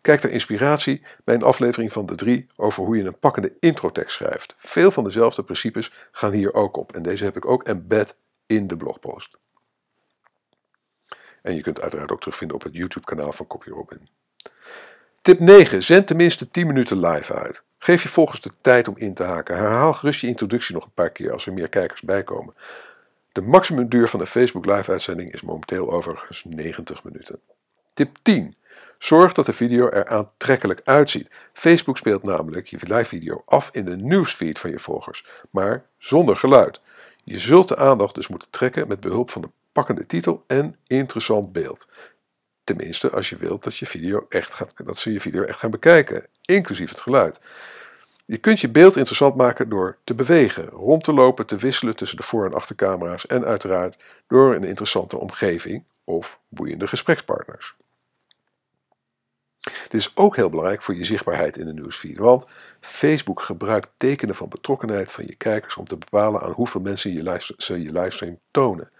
Kijk 0.00 0.20
ter 0.20 0.30
inspiratie 0.30 1.02
bij 1.24 1.34
een 1.34 1.42
aflevering 1.42 1.92
van 1.92 2.06
de 2.06 2.14
drie 2.14 2.46
over 2.56 2.84
hoe 2.84 2.96
je 2.96 3.04
een 3.04 3.18
pakkende 3.18 3.52
introtekst 3.60 4.16
schrijft. 4.16 4.54
Veel 4.56 4.90
van 4.90 5.04
dezelfde 5.04 5.42
principes 5.42 5.92
gaan 6.12 6.32
hier 6.32 6.54
ook 6.54 6.76
op 6.76 6.92
en 6.94 7.02
deze 7.02 7.24
heb 7.24 7.36
ik 7.36 7.46
ook 7.46 7.62
embed 7.62 8.16
in 8.46 8.66
de 8.66 8.76
blogpost. 8.76 9.36
En 11.48 11.54
je 11.54 11.62
kunt 11.62 11.80
uiteraard 11.80 12.12
ook 12.12 12.20
terugvinden 12.20 12.56
op 12.56 12.62
het 12.62 12.74
YouTube 12.74 13.06
kanaal 13.06 13.32
van 13.32 13.46
CopyRobin. 13.46 14.08
Tip 15.22 15.38
9. 15.40 15.82
Zend 15.82 16.06
tenminste 16.06 16.50
10 16.50 16.66
minuten 16.66 17.00
live 17.00 17.34
uit. 17.34 17.62
Geef 17.78 18.02
je 18.02 18.08
volgers 18.08 18.40
de 18.40 18.50
tijd 18.60 18.88
om 18.88 18.96
in 18.96 19.14
te 19.14 19.22
haken. 19.22 19.56
Herhaal 19.56 19.92
gerust 19.92 20.20
je 20.20 20.26
introductie 20.26 20.74
nog 20.74 20.84
een 20.84 20.92
paar 20.94 21.10
keer 21.10 21.32
als 21.32 21.46
er 21.46 21.52
meer 21.52 21.68
kijkers 21.68 22.00
bijkomen. 22.00 22.54
De 23.32 23.40
maximumduur 23.40 24.08
van 24.08 24.20
een 24.20 24.26
Facebook 24.26 24.66
live 24.66 24.90
uitzending 24.90 25.32
is 25.32 25.40
momenteel 25.40 25.92
overigens 25.92 26.44
90 26.44 27.04
minuten. 27.04 27.40
Tip 27.94 28.16
10. 28.22 28.56
Zorg 28.98 29.32
dat 29.32 29.46
de 29.46 29.52
video 29.52 29.88
er 29.88 30.06
aantrekkelijk 30.06 30.80
uitziet. 30.84 31.30
Facebook 31.52 31.98
speelt 31.98 32.22
namelijk 32.22 32.66
je 32.66 32.78
live 32.80 33.04
video 33.04 33.42
af 33.46 33.68
in 33.72 33.84
de 33.84 33.96
newsfeed 33.96 34.58
van 34.58 34.70
je 34.70 34.78
volgers, 34.78 35.26
maar 35.50 35.84
zonder 35.98 36.36
geluid. 36.36 36.80
Je 37.24 37.38
zult 37.38 37.68
de 37.68 37.76
aandacht 37.76 38.14
dus 38.14 38.28
moeten 38.28 38.50
trekken 38.50 38.88
met 38.88 39.00
behulp 39.00 39.30
van 39.30 39.42
een 39.42 39.52
pakkende 39.72 40.06
titel 40.06 40.44
en 40.46 40.76
interessant 40.86 41.52
beeld. 41.52 41.86
Tenminste, 42.64 43.10
als 43.10 43.28
je 43.28 43.36
wilt 43.36 43.64
dat, 43.64 43.76
je 43.76 43.86
video 43.86 44.26
echt 44.28 44.54
gaat, 44.54 44.72
dat 44.84 44.98
ze 44.98 45.12
je 45.12 45.20
video 45.20 45.42
echt 45.42 45.58
gaan 45.58 45.70
bekijken, 45.70 46.26
inclusief 46.42 46.90
het 46.90 47.00
geluid. 47.00 47.40
Je 48.26 48.38
kunt 48.38 48.60
je 48.60 48.68
beeld 48.68 48.96
interessant 48.96 49.34
maken 49.34 49.68
door 49.68 49.98
te 50.04 50.14
bewegen, 50.14 50.68
rond 50.68 51.04
te 51.04 51.12
lopen, 51.12 51.46
te 51.46 51.56
wisselen 51.56 51.96
tussen 51.96 52.16
de 52.16 52.22
voor- 52.22 52.44
en 52.44 52.54
achtercamera's 52.54 53.26
en 53.26 53.44
uiteraard 53.44 53.96
door 54.26 54.54
een 54.54 54.64
interessante 54.64 55.18
omgeving 55.18 55.84
of 56.04 56.40
boeiende 56.48 56.86
gesprekspartners. 56.86 57.74
Dit 59.60 59.94
is 60.00 60.16
ook 60.16 60.36
heel 60.36 60.50
belangrijk 60.50 60.82
voor 60.82 60.94
je 60.96 61.04
zichtbaarheid 61.04 61.56
in 61.56 61.66
de 61.66 61.72
nieuwsfeed, 61.72 62.18
want 62.18 62.46
Facebook 62.80 63.42
gebruikt 63.42 63.88
tekenen 63.96 64.34
van 64.34 64.48
betrokkenheid 64.48 65.12
van 65.12 65.24
je 65.26 65.34
kijkers 65.34 65.76
om 65.76 65.86
te 65.86 65.96
bepalen 65.96 66.40
aan 66.40 66.52
hoeveel 66.52 66.80
mensen 66.80 67.12
je 67.12 67.54
ze 67.56 67.82
je 67.82 67.92
livestream 67.92 68.38
tonen. 68.50 68.90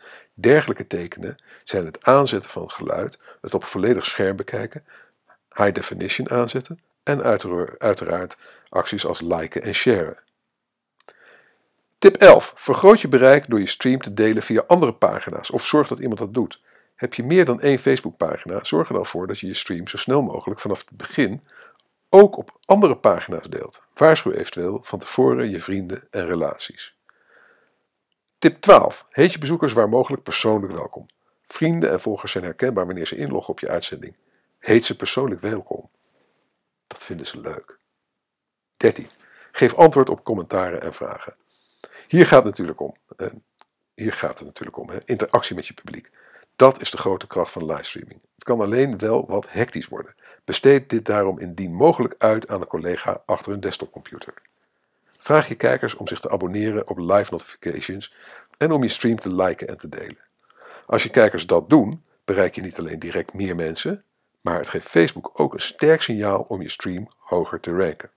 Dergelijke 0.40 0.86
tekenen 0.86 1.38
zijn 1.64 1.84
het 1.84 2.04
aanzetten 2.04 2.50
van 2.50 2.70
geluid, 2.70 3.18
het 3.40 3.54
op 3.54 3.64
volledig 3.64 4.06
scherm 4.06 4.36
bekijken, 4.36 4.84
high 5.54 5.72
definition 5.72 6.30
aanzetten 6.30 6.80
en 7.02 7.22
uiteraard 7.78 8.36
acties 8.68 9.06
als 9.06 9.20
liken 9.20 9.62
en 9.62 9.74
sharen. 9.74 10.18
Tip 11.98 12.16
11. 12.16 12.52
Vergroot 12.56 13.00
je 13.00 13.08
bereik 13.08 13.50
door 13.50 13.60
je 13.60 13.66
stream 13.66 14.00
te 14.00 14.14
delen 14.14 14.42
via 14.42 14.64
andere 14.66 14.92
pagina's 14.92 15.50
of 15.50 15.66
zorg 15.66 15.88
dat 15.88 15.98
iemand 15.98 16.18
dat 16.18 16.34
doet. 16.34 16.60
Heb 16.94 17.14
je 17.14 17.22
meer 17.22 17.44
dan 17.44 17.60
één 17.60 17.78
Facebookpagina, 17.78 18.64
zorg 18.64 18.88
er 18.88 18.94
dan 18.94 19.06
voor 19.06 19.26
dat 19.26 19.38
je 19.38 19.46
je 19.46 19.54
stream 19.54 19.88
zo 19.88 19.96
snel 19.96 20.22
mogelijk 20.22 20.60
vanaf 20.60 20.78
het 20.78 20.96
begin 20.96 21.40
ook 22.08 22.36
op 22.36 22.58
andere 22.64 22.96
pagina's 22.96 23.46
deelt. 23.48 23.82
Waarschuw 23.94 24.32
eventueel 24.32 24.80
van 24.82 24.98
tevoren 24.98 25.50
je 25.50 25.60
vrienden 25.60 26.02
en 26.10 26.26
relaties. 26.26 26.96
Tip 28.38 28.60
12. 28.60 29.06
Heet 29.10 29.32
je 29.32 29.38
bezoekers 29.38 29.72
waar 29.72 29.88
mogelijk 29.88 30.22
persoonlijk 30.22 30.72
welkom. 30.72 31.06
Vrienden 31.46 31.90
en 31.90 32.00
volgers 32.00 32.32
zijn 32.32 32.44
herkenbaar 32.44 32.86
wanneer 32.86 33.06
ze 33.06 33.16
inloggen 33.16 33.52
op 33.52 33.60
je 33.60 33.68
uitzending. 33.68 34.16
Heet 34.58 34.84
ze 34.84 34.96
persoonlijk 34.96 35.40
welkom. 35.40 35.90
Dat 36.86 37.04
vinden 37.04 37.26
ze 37.26 37.40
leuk. 37.40 37.78
13. 38.76 39.08
Geef 39.52 39.74
antwoord 39.74 40.08
op 40.08 40.24
commentaren 40.24 40.82
en 40.82 40.94
vragen. 40.94 41.34
Hier 42.08 42.26
gaat 42.26 42.44
het 42.44 42.44
natuurlijk 42.44 42.80
om. 42.80 42.96
hier 43.94 44.12
gaat 44.12 44.38
het 44.38 44.46
natuurlijk 44.46 44.76
om. 44.76 44.90
Interactie 45.04 45.56
met 45.56 45.66
je 45.66 45.74
publiek. 45.74 46.10
Dat 46.56 46.80
is 46.80 46.90
de 46.90 46.98
grote 46.98 47.26
kracht 47.26 47.52
van 47.52 47.66
livestreaming. 47.66 48.20
Het 48.34 48.44
kan 48.44 48.60
alleen 48.60 48.98
wel 48.98 49.26
wat 49.26 49.46
hectisch 49.50 49.88
worden. 49.88 50.14
Besteed 50.44 50.90
dit 50.90 51.04
daarom 51.04 51.38
indien 51.38 51.72
mogelijk 51.72 52.14
uit 52.18 52.48
aan 52.48 52.60
een 52.60 52.66
collega 52.66 53.22
achter 53.26 53.52
een 53.52 53.60
desktopcomputer. 53.60 54.34
Vraag 55.28 55.48
je 55.48 55.54
kijkers 55.54 55.94
om 55.94 56.08
zich 56.08 56.20
te 56.20 56.30
abonneren 56.30 56.88
op 56.88 56.98
live 56.98 57.28
notifications 57.30 58.14
en 58.58 58.72
om 58.72 58.82
je 58.82 58.88
stream 58.88 59.18
te 59.20 59.32
liken 59.32 59.68
en 59.68 59.78
te 59.78 59.88
delen. 59.88 60.18
Als 60.86 61.02
je 61.02 61.08
kijkers 61.08 61.46
dat 61.46 61.68
doen, 61.68 62.04
bereik 62.24 62.54
je 62.54 62.60
niet 62.60 62.78
alleen 62.78 62.98
direct 62.98 63.32
meer 63.32 63.56
mensen, 63.56 64.04
maar 64.40 64.58
het 64.58 64.68
geeft 64.68 64.88
Facebook 64.88 65.30
ook 65.40 65.54
een 65.54 65.60
sterk 65.60 66.02
signaal 66.02 66.40
om 66.48 66.62
je 66.62 66.68
stream 66.68 67.08
hoger 67.18 67.60
te 67.60 67.70
ranken. 67.70 68.10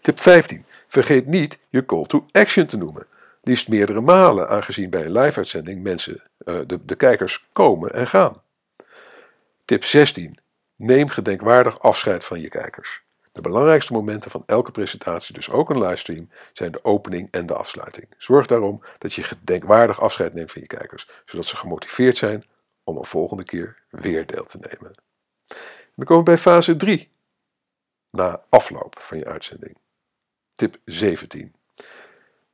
Tip 0.00 0.20
15. 0.20 0.64
Vergeet 0.88 1.26
niet 1.26 1.58
je 1.68 1.86
call 1.86 2.06
to 2.06 2.26
action 2.32 2.66
te 2.66 2.76
noemen. 2.76 3.06
Liefst 3.42 3.68
meerdere 3.68 4.00
malen, 4.00 4.48
aangezien 4.48 4.90
bij 4.90 5.04
een 5.04 5.18
live-uitzending 5.18 5.82
mensen, 5.82 6.22
de, 6.38 6.78
de 6.84 6.94
kijkers 6.96 7.46
komen 7.52 7.94
en 7.94 8.06
gaan. 8.06 8.42
Tip 9.64 9.84
16. 9.84 10.38
Neem 10.76 11.08
gedenkwaardig 11.08 11.80
afscheid 11.80 12.24
van 12.24 12.40
je 12.40 12.48
kijkers. 12.48 13.06
De 13.38 13.48
belangrijkste 13.48 13.92
momenten 13.92 14.30
van 14.30 14.42
elke 14.46 14.70
presentatie, 14.70 15.34
dus 15.34 15.50
ook 15.50 15.70
een 15.70 15.82
livestream, 15.82 16.30
zijn 16.52 16.72
de 16.72 16.84
opening 16.84 17.28
en 17.30 17.46
de 17.46 17.54
afsluiting. 17.54 18.06
Zorg 18.16 18.46
daarom 18.46 18.82
dat 18.98 19.14
je 19.14 19.22
gedenkwaardig 19.22 20.00
afscheid 20.00 20.34
neemt 20.34 20.52
van 20.52 20.60
je 20.60 20.66
kijkers, 20.66 21.08
zodat 21.26 21.46
ze 21.46 21.56
gemotiveerd 21.56 22.16
zijn 22.16 22.44
om 22.84 22.96
een 22.96 23.04
volgende 23.04 23.44
keer 23.44 23.82
weer 23.90 24.26
deel 24.26 24.44
te 24.44 24.58
nemen. 24.60 24.94
We 25.94 26.04
komen 26.04 26.24
bij 26.24 26.38
fase 26.38 26.76
3, 26.76 27.10
na 28.10 28.42
afloop 28.48 28.98
van 29.00 29.18
je 29.18 29.26
uitzending. 29.26 29.76
Tip 30.54 30.76
17. 30.84 31.54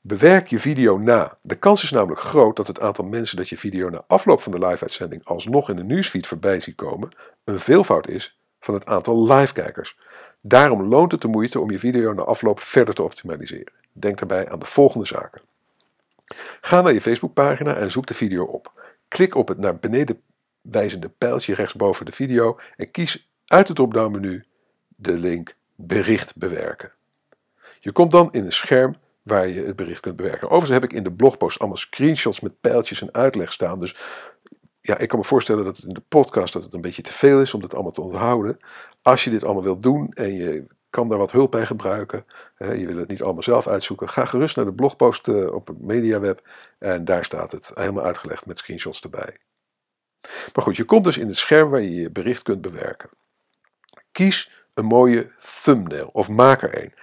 Bewerk 0.01 0.49
je 0.49 0.59
video 0.59 0.99
na. 0.99 1.38
De 1.42 1.57
kans 1.57 1.83
is 1.83 1.90
namelijk 1.90 2.20
groot 2.20 2.57
dat 2.57 2.66
het 2.66 2.81
aantal 2.81 3.05
mensen 3.05 3.37
dat 3.37 3.49
je 3.49 3.59
video 3.59 3.90
na 3.90 4.05
afloop 4.07 4.40
van 4.40 4.53
de 4.53 4.66
live-uitzending 4.66 5.25
alsnog 5.25 5.70
in 5.70 5.77
de 5.77 5.85
nieuwsfeed 5.85 6.27
voorbij 6.27 6.61
ziet 6.61 6.77
komen, 6.77 7.09
een 7.44 7.61
veelvoud 7.61 8.09
is 8.09 8.38
van 8.61 8.75
het 8.75 8.87
aantal 8.87 9.33
live-kijkers. 9.33 9.97
Daarom 10.46 10.83
loont 10.83 11.12
het 11.12 11.20
de 11.20 11.28
moeite 11.28 11.61
om 11.61 11.70
je 11.70 11.78
video 11.78 12.12
na 12.12 12.22
afloop 12.22 12.61
verder 12.61 12.94
te 12.94 13.02
optimaliseren. 13.02 13.72
Denk 13.92 14.18
daarbij 14.18 14.50
aan 14.50 14.59
de 14.59 14.66
volgende 14.66 15.07
zaken. 15.07 15.40
Ga 16.61 16.80
naar 16.80 16.92
je 16.92 17.00
Facebookpagina 17.00 17.76
en 17.76 17.92
zoek 17.92 18.07
de 18.07 18.14
video 18.14 18.44
op. 18.44 18.72
Klik 19.09 19.35
op 19.35 19.48
het 19.48 19.59
naar 19.59 19.76
beneden 19.76 20.20
wijzende 20.61 21.09
pijltje 21.09 21.54
rechtsboven 21.54 22.07
de 22.07 22.12
video 22.12 22.59
en 22.76 22.90
kies 22.90 23.28
uit 23.46 23.68
het 23.68 23.76
drop-down 23.76 24.12
menu 24.12 24.44
de 24.96 25.18
link 25.18 25.54
Bericht 25.74 26.37
bewerken. 26.37 26.92
Je 27.80 27.92
komt 27.92 28.11
dan 28.11 28.28
in 28.33 28.44
een 28.44 28.52
scherm 28.52 28.96
waar 29.22 29.48
je 29.48 29.64
het 29.64 29.76
bericht 29.76 30.00
kunt 30.00 30.16
bewerken. 30.16 30.46
Overigens 30.46 30.80
heb 30.80 30.85
ik 30.85 30.92
in 30.92 31.02
de 31.02 31.12
blogpost 31.12 31.59
allemaal 31.59 31.76
screenshots 31.76 32.40
met 32.40 32.61
pijltjes 32.61 33.00
en 33.00 33.12
uitleg 33.12 33.52
staan. 33.52 33.80
Dus 33.80 33.96
ja, 34.87 34.99
ik 34.99 35.09
kan 35.09 35.18
me 35.18 35.25
voorstellen 35.25 35.64
dat 35.64 35.77
het 35.77 35.87
in 35.87 35.94
de 35.94 36.03
podcast 36.09 36.53
dat 36.53 36.62
het 36.62 36.75
een 36.75 36.81
beetje 36.81 37.03
te 37.03 37.12
veel 37.12 37.40
is 37.40 37.55
om 37.55 37.61
dit 37.61 37.75
allemaal 37.75 37.92
te 37.92 38.01
onthouden. 38.01 38.59
Als 39.03 39.25
je 39.25 39.31
dit 39.31 39.44
allemaal 39.44 39.62
wilt 39.62 39.83
doen 39.83 40.11
en 40.12 40.35
je 40.35 40.66
kan 40.90 41.09
daar 41.09 41.18
wat 41.18 41.33
hulp 41.33 41.51
bij 41.51 41.66
gebruiken, 41.66 42.27
hè, 42.55 42.73
je 42.73 42.87
wil 42.87 42.97
het 42.97 43.09
niet 43.09 43.23
allemaal 43.23 43.42
zelf 43.42 43.66
uitzoeken, 43.66 44.09
ga 44.09 44.25
gerust 44.25 44.57
naar 44.57 44.64
de 44.64 44.73
blogpost 44.73 45.29
uh, 45.29 45.55
op 45.55 45.66
het 45.66 45.83
MediaWeb 45.83 46.49
en 46.79 47.05
daar 47.05 47.25
staat 47.25 47.53
het 47.53 47.70
helemaal 47.75 48.05
uitgelegd 48.05 48.47
met 48.47 48.59
screenshots 48.59 49.01
erbij. 49.01 49.37
Maar 50.55 50.64
goed, 50.64 50.77
je 50.77 50.85
komt 50.85 51.05
dus 51.05 51.18
in 51.18 51.29
het 51.29 51.37
scherm 51.37 51.70
waar 51.70 51.83
je 51.83 51.94
je 51.94 52.11
bericht 52.11 52.42
kunt 52.42 52.61
bewerken. 52.61 53.11
Kies 54.12 54.66
een 54.75 54.85
mooie 54.85 55.31
thumbnail 55.62 56.11
of 56.12 56.29
maak 56.29 56.62
er 56.62 56.83
een. 56.83 56.94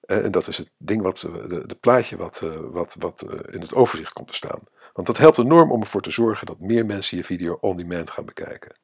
En 0.00 0.30
dat 0.30 0.46
is 0.46 0.58
het 0.58 0.70
ding 0.76 1.02
wat, 1.02 1.22
eh, 1.22 1.32
de, 1.66 1.76
plaatje 1.80 2.16
wat, 2.16 2.40
eh, 2.42 2.56
wat, 2.60 2.96
wat 2.98 3.26
in 3.50 3.60
het 3.60 3.74
overzicht 3.74 4.12
komt 4.12 4.28
te 4.28 4.34
staan. 4.34 4.60
Want 4.92 5.06
dat 5.06 5.18
helpt 5.18 5.38
enorm 5.38 5.72
om 5.72 5.80
ervoor 5.80 6.02
te 6.02 6.10
zorgen 6.10 6.46
dat 6.46 6.60
meer 6.60 6.86
mensen 6.86 7.16
je 7.16 7.24
video 7.24 7.58
on 7.60 7.76
demand 7.76 8.10
gaan 8.10 8.24
bekijken. 8.24 8.74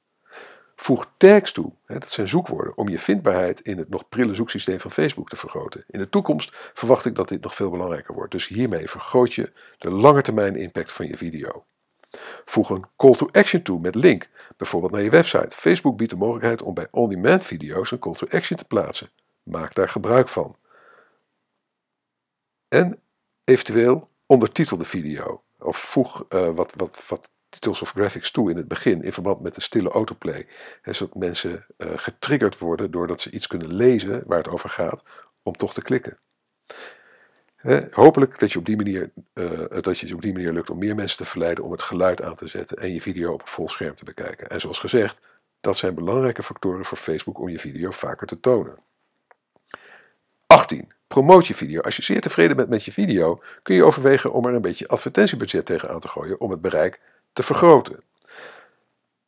Voeg 0.76 1.10
tags 1.16 1.52
toe, 1.52 1.72
hè, 1.84 1.98
dat 1.98 2.12
zijn 2.12 2.28
zoekwoorden, 2.28 2.76
om 2.76 2.88
je 2.88 2.98
vindbaarheid 2.98 3.60
in 3.60 3.78
het 3.78 3.88
nog 3.88 4.08
prille 4.08 4.34
zoeksysteem 4.34 4.80
van 4.80 4.90
Facebook 4.90 5.28
te 5.28 5.36
vergroten. 5.36 5.84
In 5.88 5.98
de 5.98 6.08
toekomst 6.08 6.56
verwacht 6.74 7.04
ik 7.04 7.14
dat 7.14 7.28
dit 7.28 7.42
nog 7.42 7.54
veel 7.54 7.70
belangrijker 7.70 8.14
wordt, 8.14 8.32
dus 8.32 8.48
hiermee 8.48 8.90
vergroot 8.90 9.34
je 9.34 9.52
de 9.78 9.90
langetermijn 9.90 10.56
impact 10.56 10.92
van 10.92 11.06
je 11.06 11.16
video. 11.16 11.64
Voeg 12.44 12.70
een 12.70 12.84
call 12.96 13.14
to 13.14 13.28
action 13.32 13.62
toe 13.62 13.80
met 13.80 13.94
link, 13.94 14.28
bijvoorbeeld 14.56 14.92
naar 14.92 15.02
je 15.02 15.10
website. 15.10 15.56
Facebook 15.56 15.96
biedt 15.96 16.10
de 16.10 16.16
mogelijkheid 16.16 16.62
om 16.62 16.74
bij 16.74 16.88
on-demand 16.90 17.44
video's 17.44 17.90
een 17.90 17.98
call 17.98 18.14
to 18.14 18.26
action 18.30 18.58
te 18.58 18.64
plaatsen. 18.64 19.10
Maak 19.42 19.74
daar 19.74 19.88
gebruik 19.88 20.28
van. 20.28 20.56
En 22.68 23.00
eventueel 23.44 24.08
ondertitel 24.26 24.76
de 24.76 24.84
video 24.84 25.42
of 25.68 25.78
voeg 25.78 26.24
uh, 26.28 26.50
wat, 26.50 26.72
wat, 26.76 27.02
wat 27.08 27.30
titles 27.48 27.82
of 27.82 27.90
graphics 27.90 28.30
toe 28.30 28.50
in 28.50 28.56
het 28.56 28.68
begin 28.68 29.02
in 29.02 29.12
verband 29.12 29.42
met 29.42 29.54
de 29.54 29.60
stille 29.60 29.88
autoplay. 29.88 30.46
En 30.82 30.94
zodat 30.94 31.14
mensen 31.14 31.66
uh, 31.76 31.92
getriggerd 31.96 32.58
worden 32.58 32.90
doordat 32.90 33.20
ze 33.20 33.30
iets 33.30 33.46
kunnen 33.46 33.74
lezen 33.74 34.22
waar 34.26 34.38
het 34.38 34.48
over 34.48 34.70
gaat, 34.70 35.02
om 35.42 35.56
toch 35.56 35.74
te 35.74 35.82
klikken. 35.82 36.18
Hopelijk 37.90 38.38
dat 38.38 38.52
je, 38.52 38.58
op 38.58 38.64
die 38.64 38.76
manier, 38.76 39.10
uh, 39.34 39.60
dat 39.80 39.98
je 39.98 40.14
op 40.14 40.22
die 40.22 40.32
manier 40.32 40.52
lukt 40.52 40.70
om 40.70 40.78
meer 40.78 40.94
mensen 40.94 41.16
te 41.16 41.24
verleiden 41.24 41.64
om 41.64 41.70
het 41.70 41.82
geluid 41.82 42.22
aan 42.22 42.36
te 42.36 42.48
zetten 42.48 42.76
en 42.76 42.92
je 42.92 43.00
video 43.00 43.32
op 43.32 43.48
vol 43.48 43.68
scherm 43.68 43.94
te 43.94 44.04
bekijken. 44.04 44.48
En 44.48 44.60
zoals 44.60 44.78
gezegd, 44.78 45.18
dat 45.60 45.76
zijn 45.76 45.94
belangrijke 45.94 46.42
factoren 46.42 46.84
voor 46.84 46.98
Facebook 46.98 47.38
om 47.38 47.48
je 47.48 47.58
video 47.58 47.90
vaker 47.90 48.26
te 48.26 48.40
tonen. 48.40 48.78
18. 50.46 50.97
Promoot 51.08 51.46
je 51.46 51.54
video. 51.54 51.80
Als 51.80 51.96
je 51.96 52.02
zeer 52.02 52.20
tevreden 52.20 52.56
bent 52.56 52.68
met 52.68 52.84
je 52.84 52.92
video, 52.92 53.42
kun 53.62 53.74
je 53.74 53.84
overwegen 53.84 54.32
om 54.32 54.46
er 54.46 54.54
een 54.54 54.60
beetje 54.60 54.88
advertentiebudget 54.88 55.66
tegenaan 55.66 56.00
te 56.00 56.08
gooien 56.08 56.40
om 56.40 56.50
het 56.50 56.60
bereik 56.60 57.00
te 57.32 57.42
vergroten. 57.42 58.02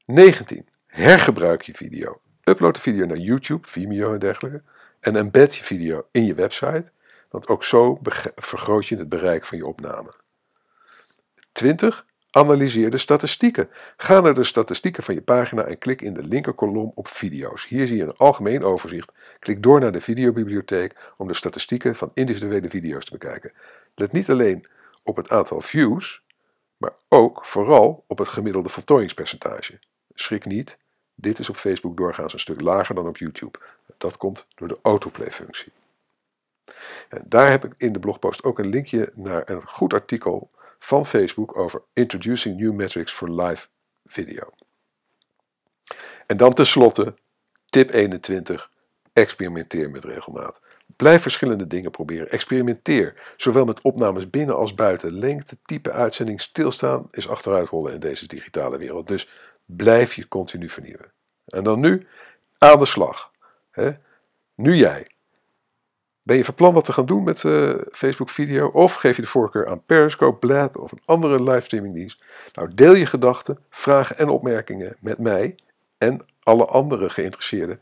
19. 0.05 0.69
Hergebruik 0.87 1.63
je 1.63 1.75
video. 1.75 2.21
Upload 2.45 2.75
de 2.75 2.81
video 2.81 3.07
naar 3.07 3.17
YouTube, 3.17 3.69
Vimeo 3.69 4.13
en 4.13 4.19
dergelijke 4.19 4.63
en 5.01 5.17
embed 5.17 5.57
je 5.57 5.65
video 5.65 6.07
in 6.11 6.25
je 6.27 6.35
website, 6.35 6.85
want 7.31 7.49
ook 7.49 7.65
zo 7.65 8.01
vergroot 8.35 8.87
je 8.87 8.97
het 8.97 9.09
bereik 9.09 9.45
van 9.45 9.59
je 9.59 9.67
opname. 9.67 10.13
20. 11.53 12.07
Analyseer 12.31 12.91
de 12.91 12.99
statistieken. 12.99 13.69
Ga 13.97 14.21
naar 14.21 14.35
de 14.35 14.45
statistieken 14.45 15.03
van 15.03 15.15
je 15.15 15.23
pagina 15.23 15.65
en 15.65 15.79
klik 15.79 16.03
in 16.03 16.15
de 16.15 16.23
linkerkolom 16.23 16.93
op 16.95 17.09
video's. 17.09 17.67
Hier 17.67 17.87
zie 17.87 17.97
je 17.97 18.03
een 18.03 18.17
algemeen 18.17 18.65
overzicht. 18.65 19.13
Klik 19.39 19.63
door 19.63 19.81
naar 19.81 19.93
de 19.93 20.01
videobibliotheek 20.01 21.13
om 21.17 21.29
de 21.29 21.35
statistieken 21.35 21.97
van 21.97 22.11
individuele 22.15 22.71
video's 22.71 23.05
te 23.05 23.13
bekijken. 23.13 23.53
Let 23.95 24.13
niet 24.13 24.31
alleen 24.31 24.67
op 25.03 25.17
het 25.17 25.29
aantal 25.29 25.61
views, 25.61 26.23
maar 26.77 26.93
ook 27.09 27.45
vooral 27.45 28.05
op 28.07 28.19
het 28.19 28.29
gemiddelde 28.29 28.69
voltooiingspercentage. 28.69 29.79
Schrik 30.15 30.45
niet, 30.45 30.79
dit 31.15 31.39
is 31.39 31.49
op 31.49 31.57
Facebook 31.57 31.97
doorgaans 31.97 32.33
een 32.33 32.41
stuk 32.41 32.61
lager 32.61 32.95
dan 32.95 33.07
op 33.07 33.17
YouTube. 33.17 33.59
Dat 33.99 34.17
komt 34.17 34.47
door 34.55 34.69
de 34.69 34.79
autoplay-functie. 34.83 35.73
daar 37.25 37.51
heb 37.51 37.65
ik 37.65 37.75
in 37.77 37.93
de 37.93 37.99
blogpost 37.99 38.45
ook 38.45 38.59
een 38.59 38.69
linkje 38.69 39.13
naar 39.15 39.51
een 39.51 39.63
goed 39.67 39.93
artikel 39.93 40.51
van 40.81 41.07
Facebook 41.07 41.57
over 41.57 41.83
Introducing 41.93 42.61
New 42.61 42.73
Metrics 42.73 43.13
for 43.13 43.31
Live 43.31 43.67
Video. 44.07 44.43
En 46.27 46.37
dan 46.37 46.55
tenslotte 46.55 47.15
tip 47.67 47.91
21, 47.91 48.71
experimenteer 49.13 49.91
met 49.91 50.05
regelmaat. 50.05 50.61
Blijf 50.97 51.23
verschillende 51.23 51.67
dingen 51.67 51.91
proberen. 51.91 52.31
Experimenteer, 52.31 53.35
zowel 53.37 53.65
met 53.65 53.81
opnames 53.81 54.31
binnen 54.31 54.57
als 54.57 54.75
buiten. 54.75 55.19
Lengte, 55.19 55.57
type 55.63 55.93
uitzending, 55.93 56.41
stilstaan 56.41 57.09
is 57.11 57.29
achteruitrollen 57.29 57.93
in 57.93 58.01
deze 58.01 58.27
digitale 58.27 58.79
wereld. 58.79 59.09
Dus 59.09 59.29
blijf 59.65 60.15
je 60.15 60.29
continu 60.29 60.69
vernieuwen. 60.69 61.13
En 61.47 61.65
dan 61.65 61.81
nu 61.81 62.07
aan 62.59 62.79
de 62.79 62.87
slag. 62.87 63.31
Nu 64.55 64.77
jij. 64.77 65.07
Ben 66.23 66.37
je 66.37 66.45
van 66.45 66.55
plan 66.55 66.75
wat 66.75 66.85
te 66.85 66.93
gaan 66.93 67.07
doen 67.07 67.23
met 67.23 67.43
uh, 67.43 67.75
Facebook 67.93 68.31
video? 68.31 68.69
Of 68.69 68.95
geef 68.95 69.17
je 69.17 69.23
de 69.23 69.29
voorkeur 69.29 69.69
aan 69.69 69.85
Periscope, 69.85 70.39
Blab 70.39 70.77
of 70.77 70.93
een 70.93 71.03
andere 71.05 71.43
livestreamingdienst? 71.43 72.25
Nou, 72.53 72.75
deel 72.75 72.95
je 72.95 73.07
gedachten, 73.07 73.59
vragen 73.71 74.19
en 74.19 74.29
opmerkingen 74.29 74.97
met 75.01 75.19
mij 75.19 75.55
en 75.99 76.27
alle 76.43 76.65
andere 76.65 77.11
geïnteresseerden 77.11 77.81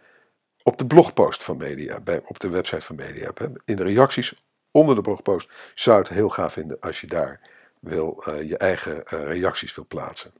op 0.62 0.78
de 0.78 0.86
blogpost 0.86 1.42
van 1.42 1.56
Media, 1.56 2.00
bij, 2.00 2.22
op 2.26 2.38
de 2.40 2.48
website 2.48 2.80
van 2.80 2.96
Media. 2.96 3.30
In 3.64 3.76
de 3.76 3.82
reacties 3.82 4.42
onder 4.70 4.94
de 4.94 5.00
blogpost 5.00 5.54
zou 5.74 5.98
het 5.98 6.08
heel 6.08 6.28
gaaf 6.28 6.52
vinden 6.52 6.80
als 6.80 7.00
je 7.00 7.06
daar 7.06 7.40
wil, 7.80 8.24
uh, 8.28 8.48
je 8.48 8.56
eigen 8.56 8.96
uh, 8.96 9.22
reacties 9.22 9.74
wil 9.74 9.86
plaatsen. 9.86 10.32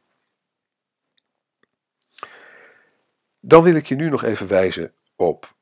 Dan 3.41 3.63
wil 3.63 3.75
ik 3.75 3.87
je 3.87 3.95
nu 3.95 4.09
nog 4.11 4.25
even 4.25 4.49
wijzen 4.49 4.93
op, 5.17 5.55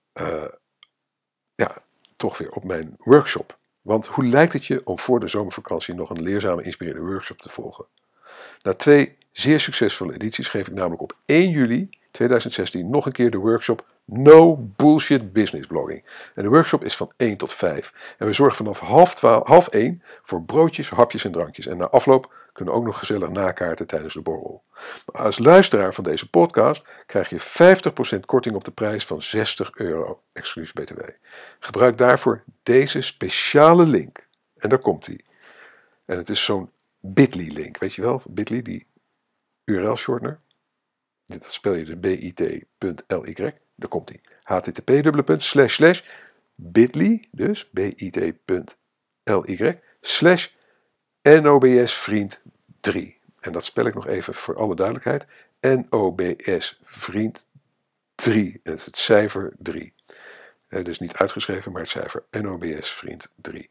toch 2.17 2.39
weer 2.39 2.51
op 2.51 2.65
mijn 2.65 2.97
workshop. 2.99 3.59
Want 3.83 4.07
hoe 4.07 4.25
lijkt 4.25 4.53
het 4.53 4.67
je 4.67 4.81
om 4.85 4.99
voor 4.99 5.21
de 5.21 5.29
zomervakantie 5.29 5.95
nog 5.95 6.11
een 6.11 6.23
leerzame, 6.23 6.63
inspirerende 6.63 7.07
workshop 7.07 7.39
te 7.43 7.49
volgen? 7.49 7.85
Na 8.63 8.75
twee 8.75 9.17
zeer 9.33 9.61
succesvolle 9.61 10.15
edities 10.15 10.49
geef 10.49 10.67
ik 10.67 10.75
namelijk 10.75 11.03
op 11.03 11.17
1 11.27 11.51
juli 11.51 11.89
2016 12.11 12.91
nog 12.91 13.07
een 13.07 13.13
keer 13.13 13.31
de 13.31 13.37
workshop 13.37 13.85
No 14.09 14.57
Bullshit 14.77 15.33
Business 15.33 15.67
Blogging. 15.67 16.05
En 16.35 16.43
de 16.43 16.49
workshop 16.49 16.85
is 16.85 16.97
van 16.97 17.13
1 17.17 17.37
tot 17.37 17.53
5. 17.53 18.15
En 18.19 18.27
we 18.27 18.33
zorgen 18.33 18.57
vanaf 18.57 18.79
half, 18.79 19.15
12, 19.15 19.47
half 19.47 19.69
1 19.69 20.03
voor 20.23 20.43
broodjes, 20.43 20.91
hapjes 20.91 21.25
en 21.25 21.33
drankjes. 21.33 21.67
En 21.67 21.77
na 21.77 21.89
afloop 21.89 22.35
kunnen 22.53 22.75
ook 22.75 22.85
nog 22.85 22.99
gezellig 22.99 23.29
nakaarten 23.29 23.87
tijdens 23.87 24.15
de 24.15 24.21
borrel. 24.21 24.63
Maar 25.07 25.23
als 25.23 25.39
luisteraar 25.39 25.95
van 25.95 26.05
deze 26.05 26.31
podcast 26.31 26.83
krijg 27.07 27.29
je 27.29 27.41
50% 28.17 28.21
korting 28.25 28.55
op 28.55 28.65
de 28.65 28.71
prijs 28.71 29.07
van 29.07 29.23
60 29.23 29.71
euro, 29.75 30.23
exclusief 30.33 30.73
BTW. 30.73 31.01
Gebruik 31.59 31.99
daarvoor 31.99 32.43
deze 32.63 33.01
speciale 33.01 33.87
link. 33.87 34.27
En 34.57 34.69
daar 34.69 34.79
komt 34.79 35.07
hij. 35.07 35.21
En 36.05 36.17
het 36.17 36.29
is 36.29 36.45
zo'n 36.45 36.71
bit.ly 37.01 37.51
link, 37.53 37.79
weet 37.79 37.95
je 37.95 38.03
wel? 38.03 38.23
Bit.ly, 38.25 38.63
die 38.63 38.87
URL-shortener. 39.65 40.41
Dit 41.27 41.45
spel 41.45 41.75
je 41.75 41.85
dus 41.85 42.01
bit.ly. 42.01 43.55
Daar 43.75 43.89
komt 43.89 44.09
hij. 44.09 44.21
http 44.43 44.91
bit.ly, 46.55 47.29
dus 47.31 47.71
bit.ly 47.71 48.39
slash 50.01 50.49
nobsvriend 51.23 52.41
3. 52.81 53.19
En 53.41 53.53
dat 53.53 53.65
spel 53.65 53.87
ik 53.87 53.95
nog 53.95 54.07
even 54.07 54.35
voor 54.35 54.57
alle 54.57 54.77
duidelijkheid. 54.77 55.27
NOBS 55.61 56.81
vriend 56.85 57.47
3. 58.15 58.61
Dat 58.63 58.79
is 58.79 58.85
het 58.85 58.99
cijfer 58.99 59.53
3. 59.59 59.95
dus 60.69 60.99
niet 60.99 61.13
uitgeschreven, 61.13 61.73
maar 61.73 61.81
het 61.81 61.91
cijfer 61.91 62.25
NOBS 62.31 62.91
vriend 62.91 63.29
3. 63.35 63.71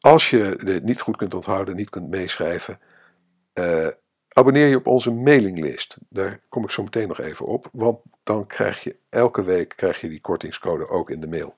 Als 0.00 0.30
je 0.30 0.60
dit 0.64 0.82
niet 0.82 1.00
goed 1.00 1.16
kunt 1.16 1.34
onthouden, 1.34 1.76
niet 1.76 1.90
kunt 1.90 2.08
meeschrijven, 2.08 2.80
uh, 3.54 3.88
Abonneer 4.38 4.68
je 4.68 4.76
op 4.76 4.86
onze 4.86 5.10
mailinglist. 5.10 5.96
Daar 6.08 6.40
kom 6.48 6.64
ik 6.64 6.70
zo 6.70 6.82
meteen 6.82 7.08
nog 7.08 7.20
even 7.20 7.46
op, 7.46 7.68
want 7.72 8.00
dan 8.22 8.46
krijg 8.46 8.82
je 8.82 8.96
elke 9.08 9.44
week 9.44 9.68
krijg 9.76 10.00
je 10.00 10.08
die 10.08 10.20
kortingscode 10.20 10.88
ook 10.88 11.10
in 11.10 11.20
de 11.20 11.26
mail. 11.26 11.56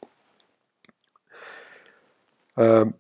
Um, 2.55 2.99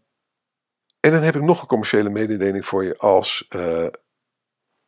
en 1.00 1.10
dan 1.10 1.22
heb 1.22 1.36
ik 1.36 1.42
nog 1.42 1.60
een 1.60 1.66
commerciële 1.66 2.08
mededeling 2.08 2.66
voor 2.66 2.84
je 2.84 2.96
als 2.96 3.46
uh, 3.50 3.86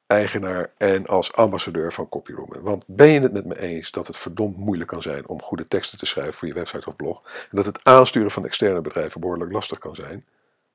eigenaar 0.06 0.72
en 0.76 1.06
als 1.06 1.32
ambassadeur 1.32 1.92
van 1.92 2.08
Copyroom. 2.08 2.52
Want 2.60 2.84
ben 2.86 3.08
je 3.08 3.20
het 3.20 3.32
met 3.32 3.44
me 3.44 3.58
eens 3.58 3.90
dat 3.90 4.06
het 4.06 4.16
verdomd 4.16 4.56
moeilijk 4.56 4.90
kan 4.90 5.02
zijn 5.02 5.28
om 5.28 5.42
goede 5.42 5.68
teksten 5.68 5.98
te 5.98 6.06
schrijven 6.06 6.34
voor 6.34 6.48
je 6.48 6.54
website 6.54 6.88
of 6.88 6.96
blog? 6.96 7.22
En 7.24 7.56
dat 7.56 7.64
het 7.64 7.84
aansturen 7.84 8.30
van 8.30 8.44
externe 8.44 8.80
bedrijven 8.80 9.20
behoorlijk 9.20 9.52
lastig 9.52 9.78
kan 9.78 9.94
zijn? 9.94 10.26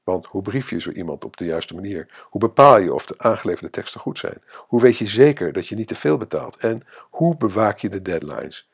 Want 0.06 0.26
hoe 0.26 0.42
brief 0.42 0.70
je 0.70 0.82
zo 0.82 0.90
iemand 0.90 1.26
op 1.26 1.38
de 1.38 1.46
juiste 1.46 1.76
manier? 1.76 2.26
Hoe 2.30 2.42
bepaal 2.42 2.78
je 2.78 2.94
of 2.94 3.06
de 3.06 3.14
aangeleverde 3.18 3.70
teksten 3.70 4.00
goed 4.00 4.20
zijn? 4.20 4.42
Hoe 4.56 4.82
weet 4.82 4.98
je 4.98 5.08
zeker 5.08 5.54
dat 5.54 5.68
je 5.68 5.76
niet 5.76 5.88
te 5.88 5.96
veel 5.96 6.18
betaalt? 6.18 6.58
En 6.58 6.84
hoe 7.10 7.38
bewaak 7.38 7.80
je 7.80 7.90
de 7.90 8.02
deadlines? 8.02 8.70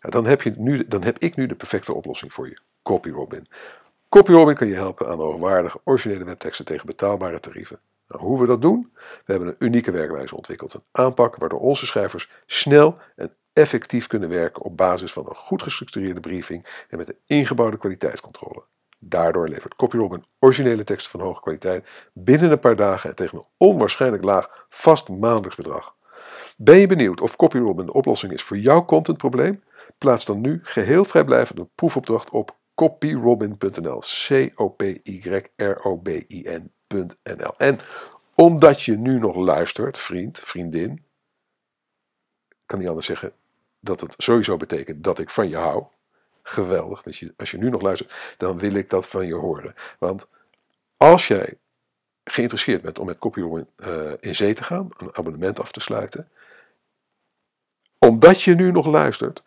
Nou, 0.00 0.12
dan, 0.12 0.26
heb 0.26 0.42
je 0.42 0.52
nu, 0.56 0.88
dan 0.88 1.02
heb 1.02 1.18
ik 1.18 1.36
nu 1.36 1.46
de 1.46 1.54
perfecte 1.54 1.94
oplossing 1.94 2.32
voor 2.32 2.48
je. 2.48 2.58
CopyRobin. 2.82 3.48
CopyRobin 4.08 4.54
kan 4.54 4.68
je 4.68 4.74
helpen 4.74 5.08
aan 5.08 5.18
hoogwaardige, 5.18 5.80
originele 5.84 6.24
webteksten 6.24 6.64
tegen 6.64 6.86
betaalbare 6.86 7.40
tarieven. 7.40 7.80
Nou, 8.08 8.22
hoe 8.22 8.40
we 8.40 8.46
dat 8.46 8.62
doen? 8.62 8.92
We 8.94 9.32
hebben 9.32 9.48
een 9.48 9.66
unieke 9.66 9.90
werkwijze 9.90 10.36
ontwikkeld. 10.36 10.74
Een 10.74 10.84
aanpak 10.92 11.36
waardoor 11.36 11.60
onze 11.60 11.86
schrijvers 11.86 12.30
snel 12.46 12.98
en 13.16 13.34
effectief 13.52 14.06
kunnen 14.06 14.28
werken 14.28 14.62
op 14.62 14.76
basis 14.76 15.12
van 15.12 15.26
een 15.28 15.34
goed 15.34 15.62
gestructureerde 15.62 16.20
briefing 16.20 16.84
en 16.88 16.98
met 16.98 17.08
een 17.08 17.18
ingebouwde 17.26 17.78
kwaliteitscontrole. 17.78 18.62
Daardoor 19.02 19.48
levert 19.48 19.76
CopyRobin 19.76 20.24
originele 20.38 20.84
teksten 20.84 21.10
van 21.10 21.20
hoge 21.20 21.40
kwaliteit 21.40 21.88
binnen 22.12 22.50
een 22.50 22.58
paar 22.58 22.76
dagen 22.76 23.10
en 23.10 23.16
tegen 23.16 23.38
een 23.38 23.46
onwaarschijnlijk 23.56 24.24
laag 24.24 24.66
vast 24.68 25.08
maandelijks 25.08 25.56
bedrag. 25.56 25.96
Ben 26.56 26.78
je 26.78 26.86
benieuwd 26.86 27.20
of 27.20 27.36
CopyRobin 27.36 27.86
de 27.86 27.92
oplossing 27.92 28.32
is 28.32 28.42
voor 28.42 28.58
jouw 28.58 28.84
contentprobleem? 28.84 29.62
Plaats 29.98 30.24
dan 30.24 30.40
nu 30.40 30.60
geheel 30.62 31.04
vrijblijvend 31.04 31.58
een 31.58 31.70
proefopdracht 31.74 32.30
op 32.30 32.56
copyrobin.nl. 32.74 34.00
C-O-P-Y-R-O-B-I-N.nl. 34.00 34.74
En 37.56 37.80
omdat 38.34 38.82
je 38.82 38.96
nu 38.96 39.18
nog 39.18 39.36
luistert, 39.36 39.98
vriend, 39.98 40.40
vriendin, 40.40 41.04
kan 42.66 42.78
niet 42.78 42.88
anders 42.88 43.06
zeggen 43.06 43.32
dat 43.80 44.00
het 44.00 44.14
sowieso 44.16 44.56
betekent 44.56 45.04
dat 45.04 45.18
ik 45.18 45.30
van 45.30 45.48
je 45.48 45.56
hou 45.56 45.84
geweldig. 46.50 47.02
Dat 47.02 47.16
je, 47.16 47.34
als 47.36 47.50
je 47.50 47.58
nu 47.58 47.70
nog 47.70 47.82
luistert, 47.82 48.34
dan 48.36 48.58
wil 48.58 48.74
ik 48.74 48.90
dat 48.90 49.06
van 49.08 49.26
je 49.26 49.34
horen. 49.34 49.74
Want 49.98 50.26
als 50.96 51.28
jij 51.28 51.58
geïnteresseerd 52.24 52.82
bent 52.82 52.98
om 52.98 53.06
met 53.06 53.18
Copyroom 53.18 53.66
uh, 53.76 54.12
in 54.20 54.34
zee 54.34 54.54
te 54.54 54.64
gaan, 54.64 54.88
een 54.96 55.16
abonnement 55.16 55.60
af 55.60 55.72
te 55.72 55.80
sluiten, 55.80 56.28
omdat 57.98 58.42
je 58.42 58.54
nu 58.54 58.72
nog 58.72 58.86
luistert, 58.86 59.42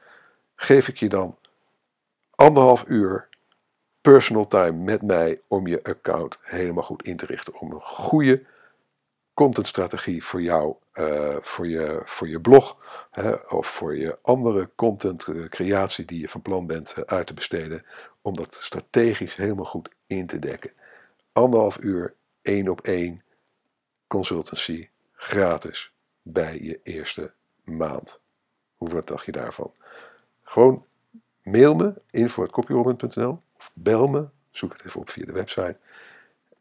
geef 0.56 0.88
ik 0.88 0.98
je 0.98 1.10
dan 1.10 1.38
anderhalf 2.36 2.84
uur 2.88 3.28
personal 4.02 4.48
time 4.48 4.84
met 4.84 5.02
mij 5.02 5.42
om 5.48 5.68
je 5.68 5.84
account 5.84 6.38
helemaal 6.42 6.84
goed 6.84 7.04
in 7.04 7.18
te 7.18 7.26
richten. 7.26 7.60
Om 7.60 7.72
een 7.72 7.82
goede 7.82 8.44
contentstrategie 9.34 10.24
voor 10.24 10.42
jou, 10.42 10.76
uh, 10.93 11.36
voor, 11.41 11.67
je, 11.67 12.01
voor 12.06 12.27
je 12.27 12.39
blog 12.41 12.77
hè, 13.12 13.32
of 13.34 13.67
voor 13.67 13.97
je 13.97 14.17
andere 14.21 14.69
content 14.75 15.23
eh, 15.27 16.06
die 16.06 16.19
je 16.19 16.29
van 16.29 16.41
plan 16.41 16.67
bent 16.67 16.95
uh, 16.97 17.03
uit 17.06 17.27
te 17.27 17.34
besteden, 17.34 17.86
om 18.21 18.36
dat 18.36 18.56
strategisch 18.56 19.36
helemaal 19.36 19.65
goed 19.65 19.89
in 20.08 20.27
te 20.27 20.39
dekken. 20.39 20.71
Anderhalf 21.32 21.77
uur, 21.79 22.13
één 22.41 22.67
op 22.69 22.82
één 22.82 23.23
consultancy, 24.08 24.89
gratis 25.13 25.93
bij 26.21 26.60
je 26.62 26.79
eerste 26.84 27.32
maand. 27.63 28.19
Hoe 28.75 28.89
wat 28.89 29.08
dacht 29.08 29.25
je 29.25 29.32
daarvan? 29.32 29.73
Gewoon 30.43 30.86
mail 31.43 31.75
me, 31.75 32.01
info.copyrobin.nl 32.10 33.41
of 33.58 33.71
bel 33.73 34.08
me, 34.08 34.27
zoek 34.51 34.73
het 34.73 34.86
even 34.86 34.99
op 34.99 35.10
via 35.10 35.25
de 35.25 35.32
website. 35.32 35.77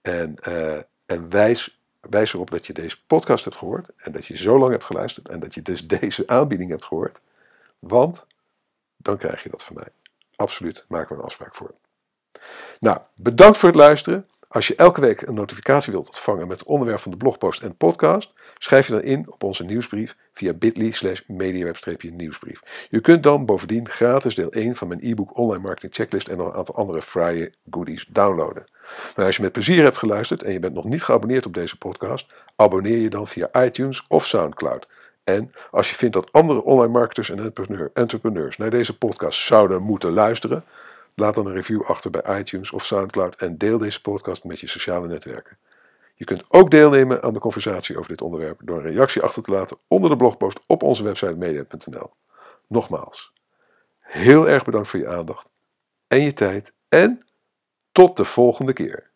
En, 0.02 0.38
uh, 0.48 0.80
en 1.06 1.30
wijs 1.30 1.81
wijs 2.10 2.34
erop 2.34 2.50
dat 2.50 2.66
je 2.66 2.72
deze 2.72 2.96
podcast 3.06 3.44
hebt 3.44 3.56
gehoord 3.56 3.90
en 3.96 4.12
dat 4.12 4.26
je 4.26 4.36
zo 4.36 4.58
lang 4.58 4.70
hebt 4.70 4.84
geluisterd 4.84 5.28
en 5.28 5.40
dat 5.40 5.54
je 5.54 5.62
dus 5.62 5.86
deze 5.98 6.26
aanbieding 6.26 6.70
hebt 6.70 6.84
gehoord. 6.84 7.18
Want 7.78 8.26
dan 8.96 9.16
krijg 9.16 9.42
je 9.42 9.50
dat 9.50 9.62
van 9.62 9.74
mij. 9.74 9.88
Absoluut, 10.36 10.84
maken 10.88 11.08
we 11.08 11.20
een 11.22 11.26
afspraak 11.26 11.54
voor. 11.54 11.74
Nou, 12.80 12.98
bedankt 13.14 13.58
voor 13.58 13.68
het 13.68 13.78
luisteren. 13.78 14.26
Als 14.48 14.66
je 14.66 14.76
elke 14.76 15.00
week 15.00 15.22
een 15.22 15.34
notificatie 15.34 15.92
wilt 15.92 16.06
ontvangen 16.06 16.48
met 16.48 16.58
het 16.58 16.68
onderwerp 16.68 17.00
van 17.00 17.10
de 17.10 17.16
blogpost 17.16 17.62
en 17.62 17.76
podcast, 17.76 18.32
schrijf 18.64 18.86
je 18.86 18.92
dan 18.92 19.02
in 19.02 19.32
op 19.32 19.42
onze 19.42 19.64
nieuwsbrief 19.64 20.16
via 20.32 20.52
bit.ly 20.52 20.90
slash 20.90 21.20
mediaweb-nieuwsbrief. 21.26 22.62
Je 22.90 23.00
kunt 23.00 23.22
dan 23.22 23.44
bovendien 23.44 23.88
gratis 23.88 24.34
deel 24.34 24.50
1 24.50 24.76
van 24.76 24.88
mijn 24.88 25.00
e-book 25.02 25.36
Online 25.36 25.62
Marketing 25.62 25.94
Checklist 25.94 26.28
en 26.28 26.36
nog 26.36 26.46
een 26.46 26.54
aantal 26.54 26.74
andere 26.74 27.02
fraaie 27.02 27.52
goodies 27.70 28.06
downloaden. 28.08 28.64
Maar 29.16 29.26
als 29.26 29.36
je 29.36 29.42
met 29.42 29.52
plezier 29.52 29.82
hebt 29.82 29.98
geluisterd 29.98 30.42
en 30.42 30.52
je 30.52 30.58
bent 30.58 30.74
nog 30.74 30.84
niet 30.84 31.02
geabonneerd 31.02 31.46
op 31.46 31.54
deze 31.54 31.78
podcast, 31.78 32.32
abonneer 32.56 32.98
je 32.98 33.10
dan 33.10 33.28
via 33.28 33.64
iTunes 33.64 34.04
of 34.08 34.26
Soundcloud. 34.26 34.88
En 35.24 35.52
als 35.70 35.88
je 35.88 35.94
vindt 35.94 36.14
dat 36.14 36.32
andere 36.32 36.62
online 36.62 36.92
marketers 36.92 37.30
en 37.30 37.52
entrepreneurs 37.92 38.56
naar 38.56 38.70
deze 38.70 38.98
podcast 38.98 39.40
zouden 39.40 39.82
moeten 39.82 40.12
luisteren, 40.12 40.64
laat 41.14 41.34
dan 41.34 41.46
een 41.46 41.54
review 41.54 41.82
achter 41.82 42.10
bij 42.10 42.38
iTunes 42.38 42.70
of 42.70 42.84
Soundcloud 42.84 43.36
en 43.36 43.58
deel 43.58 43.78
deze 43.78 44.00
podcast 44.00 44.44
met 44.44 44.60
je 44.60 44.66
sociale 44.66 45.06
netwerken. 45.08 45.56
Je 46.22 46.28
kunt 46.28 46.44
ook 46.48 46.70
deelnemen 46.70 47.22
aan 47.22 47.32
de 47.32 47.40
conversatie 47.40 47.98
over 47.98 48.10
dit 48.10 48.22
onderwerp 48.22 48.60
door 48.64 48.76
een 48.76 48.92
reactie 48.92 49.22
achter 49.22 49.42
te 49.42 49.50
laten 49.50 49.78
onder 49.88 50.10
de 50.10 50.16
blogpost 50.16 50.60
op 50.66 50.82
onze 50.82 51.02
website 51.02 51.34
media.nl. 51.34 52.10
Nogmaals, 52.68 53.32
heel 53.98 54.48
erg 54.48 54.64
bedankt 54.64 54.88
voor 54.88 54.98
je 54.98 55.08
aandacht 55.08 55.48
en 56.08 56.22
je 56.22 56.32
tijd 56.32 56.72
en 56.88 57.26
tot 57.92 58.16
de 58.16 58.24
volgende 58.24 58.72
keer. 58.72 59.11